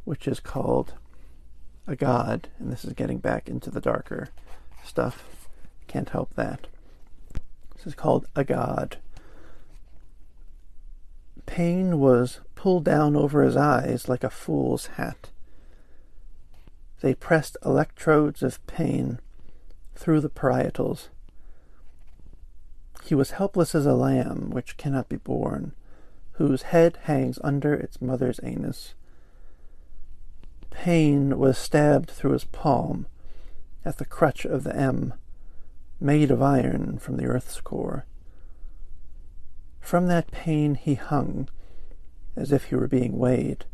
which 0.05 0.27
is 0.27 0.41
called 0.41 0.95
A 1.87 1.97
God, 1.97 2.49
and 2.59 2.73
this 2.73 2.85
is 2.85 2.95
getting 2.95 3.19
back 3.19 3.49
into 3.49 3.71
the 3.71 3.81
darker 3.81 4.29
stuff. 4.85 5.25
Can't 5.87 6.09
help 6.09 6.35
that. 6.35 6.67
This 7.77 7.87
is 7.87 7.95
called 7.95 8.27
A 8.37 8.45
God. 8.45 8.99
Pain 11.47 11.99
was 11.99 12.41
pulled 12.55 12.85
down 12.85 13.17
over 13.17 13.43
his 13.43 13.57
eyes 13.57 14.09
like 14.09 14.25
a 14.25 14.31
fool's 14.31 14.87
hat. 14.87 15.31
They 17.01 17.15
pressed 17.15 17.57
electrodes 17.65 18.43
of 18.43 18.65
pain 18.67 19.21
through 19.95 20.21
the 20.21 20.29
parietals. 20.29 21.09
He 23.05 23.15
was 23.15 23.33
helpless 23.33 23.75
as 23.75 23.87
a 23.87 23.95
lamb 23.95 24.51
which 24.51 24.77
cannot 24.77 25.09
be 25.09 25.17
born, 25.17 25.73
whose 26.33 26.63
head 26.63 26.99
hangs 27.03 27.39
under 27.43 27.75
its 27.75 28.01
mother's 28.01 28.41
anus. 28.43 28.95
Pain 30.71 31.39
was 31.39 31.59
stabbed 31.59 32.11
through 32.11 32.33
his 32.33 32.45
palm 32.45 33.07
at 33.85 33.99
the 33.99 34.05
crutch 34.05 34.45
of 34.45 34.65
the 34.65 34.77
M, 34.77 35.15
made 36.01 36.31
of 36.31 36.43
iron 36.43 36.99
from 36.99 37.17
the 37.17 37.27
earth's 37.27 37.61
core. 37.61 38.05
From 39.81 40.07
that 40.07 40.31
pain 40.31 40.77
he 40.77 40.95
hung, 40.95 41.49
as 42.37 42.53
if 42.53 42.65
he 42.65 42.77
were 42.77 42.89
being 42.89 43.19
weighed. 43.19 43.65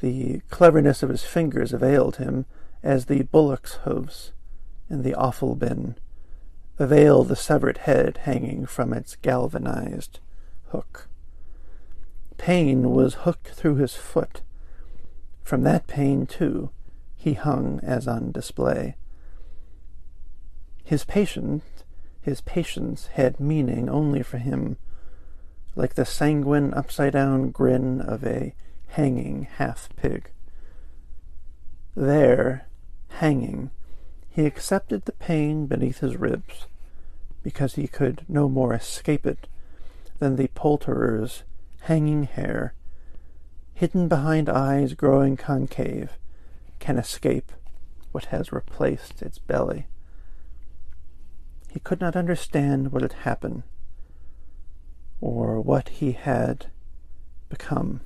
The 0.00 0.40
cleverness 0.50 1.02
of 1.02 1.08
his 1.08 1.24
fingers 1.24 1.72
availed 1.72 2.16
him 2.16 2.44
as 2.82 3.06
the 3.06 3.22
bullock's 3.22 3.74
hoofs 3.84 4.32
in 4.90 5.02
the 5.02 5.14
offal 5.14 5.54
bin 5.54 5.96
avail 6.78 7.24
the 7.24 7.36
severed 7.36 7.78
head 7.78 8.18
hanging 8.18 8.64
from 8.64 8.92
its 8.92 9.16
galvanized 9.16 10.20
hook. 10.68 11.08
Pain 12.36 12.90
was 12.90 13.14
hooked 13.14 13.48
through 13.48 13.76
his 13.76 13.94
foot. 13.94 14.42
From 15.42 15.62
that 15.64 15.86
pain, 15.88 16.26
too, 16.26 16.70
he 17.16 17.34
hung 17.34 17.80
as 17.82 18.06
on 18.06 18.30
display. 18.30 18.96
His 20.84 21.04
patience, 21.04 21.64
his 22.20 22.40
patience 22.42 23.08
had 23.08 23.40
meaning 23.40 23.88
only 23.88 24.22
for 24.22 24.38
him, 24.38 24.76
like 25.76 25.94
the 25.94 26.04
sanguine 26.04 26.74
upside-down 26.74 27.50
grin 27.50 28.00
of 28.00 28.24
a 28.24 28.54
hanging 28.88 29.46
half-pig. 29.56 30.30
There, 31.94 32.66
hanging, 33.08 33.70
he 34.28 34.46
accepted 34.46 35.04
the 35.04 35.12
pain 35.12 35.66
beneath 35.66 35.98
his 35.98 36.16
ribs, 36.16 36.66
because 37.42 37.74
he 37.74 37.88
could 37.88 38.24
no 38.28 38.48
more 38.48 38.74
escape 38.74 39.26
it 39.26 39.48
than 40.18 40.36
the 40.36 40.48
poulterer's 40.48 41.44
hanging 41.82 42.24
hare, 42.24 42.74
hidden 43.74 44.08
behind 44.08 44.48
eyes 44.48 44.94
growing 44.94 45.36
concave, 45.36 46.18
can 46.78 46.98
escape 46.98 47.52
what 48.12 48.26
has 48.26 48.52
replaced 48.52 49.22
its 49.22 49.38
belly. 49.38 49.86
He 51.70 51.80
could 51.80 52.00
not 52.00 52.16
understand 52.16 52.92
what 52.92 53.02
had 53.02 53.12
happened 53.12 53.62
or 55.20 55.60
what 55.60 55.88
he 55.88 56.12
had 56.12 56.66
become. 57.48 58.00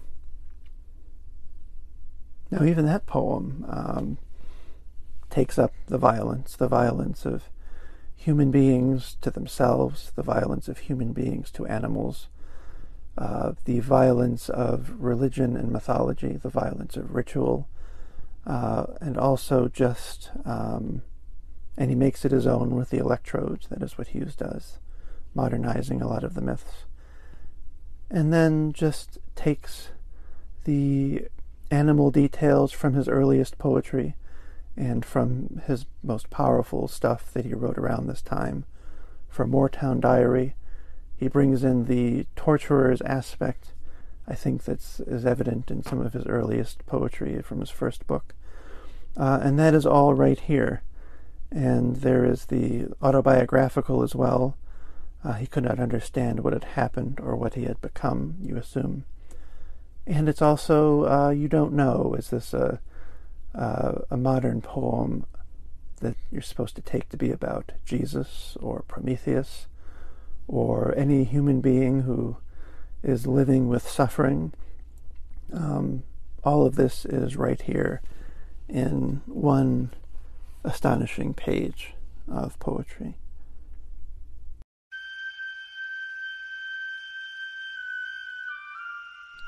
Now, 2.51 2.65
even 2.65 2.87
that 2.87 3.07
poem 3.07 3.65
um, 3.69 4.19
takes 5.31 5.59
up 5.59 5.73
the 5.87 5.99
violence, 5.99 6.57
the 6.57 6.69
violence 6.69 7.25
of 7.25 7.45
human 8.15 8.51
beings 8.51 9.17
to 9.23 9.31
themselves, 9.31 10.13
the 10.15 10.23
violence 10.23 10.69
of 10.69 10.79
human 10.79 11.13
beings 11.13 11.51
to 11.53 11.67
animals, 11.67 12.29
uh, 13.19 13.53
the 13.65 13.81
violence 13.81 14.49
of 14.49 14.95
religion 14.99 15.57
and 15.57 15.73
mythology, 15.73 16.37
the 16.37 16.49
violence 16.49 16.97
of 16.97 17.15
ritual, 17.15 17.69
uh, 18.47 18.87
and 19.01 19.17
also 19.17 19.69
just, 19.69 20.31
um, 20.45 21.03
and 21.77 21.91
he 21.91 21.97
makes 21.97 22.25
it 22.25 22.33
his 22.33 22.47
own 22.47 22.75
with 22.75 22.91
the 22.91 22.99
electrodes. 22.99 23.67
That 23.69 23.83
is 23.83 23.97
what 23.97 24.09
Hughes 24.09 24.37
does, 24.37 24.79
modernizing 25.35 26.01
a 26.01 26.09
lot 26.09 26.25
of 26.25 26.35
the 26.35 26.41
myths 26.41 26.85
and 28.13 28.33
then 28.33 28.73
just 28.73 29.19
takes 29.35 29.89
the 30.65 31.27
animal 31.71 32.11
details 32.11 32.71
from 32.71 32.93
his 32.93 33.09
earliest 33.09 33.57
poetry 33.57 34.15
and 34.77 35.05
from 35.05 35.63
his 35.67 35.87
most 36.03 36.29
powerful 36.29 36.87
stuff 36.87 37.33
that 37.33 37.47
he 37.47 37.55
wrote 37.55 37.79
around 37.79 38.07
this 38.07 38.21
time. 38.21 38.65
For 39.29 39.47
Moortown 39.47 39.99
Diary, 39.99 40.55
he 41.17 41.27
brings 41.29 41.65
in 41.65 41.87
the 41.87 42.27
torturer's 42.37 43.01
aspect. 43.03 43.73
I 44.29 44.35
think 44.35 44.65
that's 44.65 45.01
is 45.01 45.25
evident 45.25 45.71
in 45.71 45.83
some 45.83 46.01
of 46.01 46.13
his 46.13 46.27
earliest 46.27 46.85
poetry 46.85 47.41
from 47.41 47.61
his 47.61 47.71
first 47.71 48.07
book. 48.07 48.35
Uh, 49.17 49.41
and 49.43 49.59
that 49.59 49.75
is 49.75 49.87
all 49.87 50.13
right 50.15 50.39
here. 50.39 50.83
And 51.51 51.97
there 51.97 52.25
is 52.25 52.47
the 52.47 52.89
autobiographical 53.03 54.03
as 54.03 54.15
well, 54.15 54.57
uh, 55.25 55.35
he 55.35 55.47
could 55.47 55.65
not 55.65 55.79
understand 55.79 56.41
what 56.41 56.53
had 56.53 56.65
happened 56.65 57.21
or 57.21 57.37
what 57.37 57.55
he 57.55 57.65
had 57.65 57.81
become, 57.81 58.37
you 58.43 58.57
assume. 58.57 59.05
And 60.07 60.29
it's 60.29 60.43
also, 60.43 61.05
uh, 61.05 61.31
you 61.31 61.49
don't 61.49 61.73
know, 61.73 62.15
is 62.19 62.31
this 62.31 62.53
a, 62.53 62.81
a 63.55 64.17
modern 64.17 64.61
poem 64.61 65.25
that 66.01 66.17
you're 66.31 66.43
supposed 66.43 66.75
to 66.75 66.83
take 66.83 67.09
to 67.11 67.17
be 67.17 67.31
about 67.31 67.73
Jesus 67.85 68.57
or 68.61 68.83
Prometheus 68.89 69.67
or 70.49 70.93
any 70.97 71.23
human 71.25 71.61
being 71.61 72.03
who 72.03 72.37
is 73.03 73.27
living 73.27 73.69
with 73.69 73.89
suffering? 73.89 74.53
Um, 75.53 76.03
all 76.43 76.67
of 76.67 76.75
this 76.75 77.05
is 77.05 77.37
right 77.37 77.61
here 77.63 78.03
in 78.69 79.21
one 79.27 79.91
astonishing 80.65 81.35
page 81.35 81.95
of 82.29 82.59
poetry. 82.59 83.15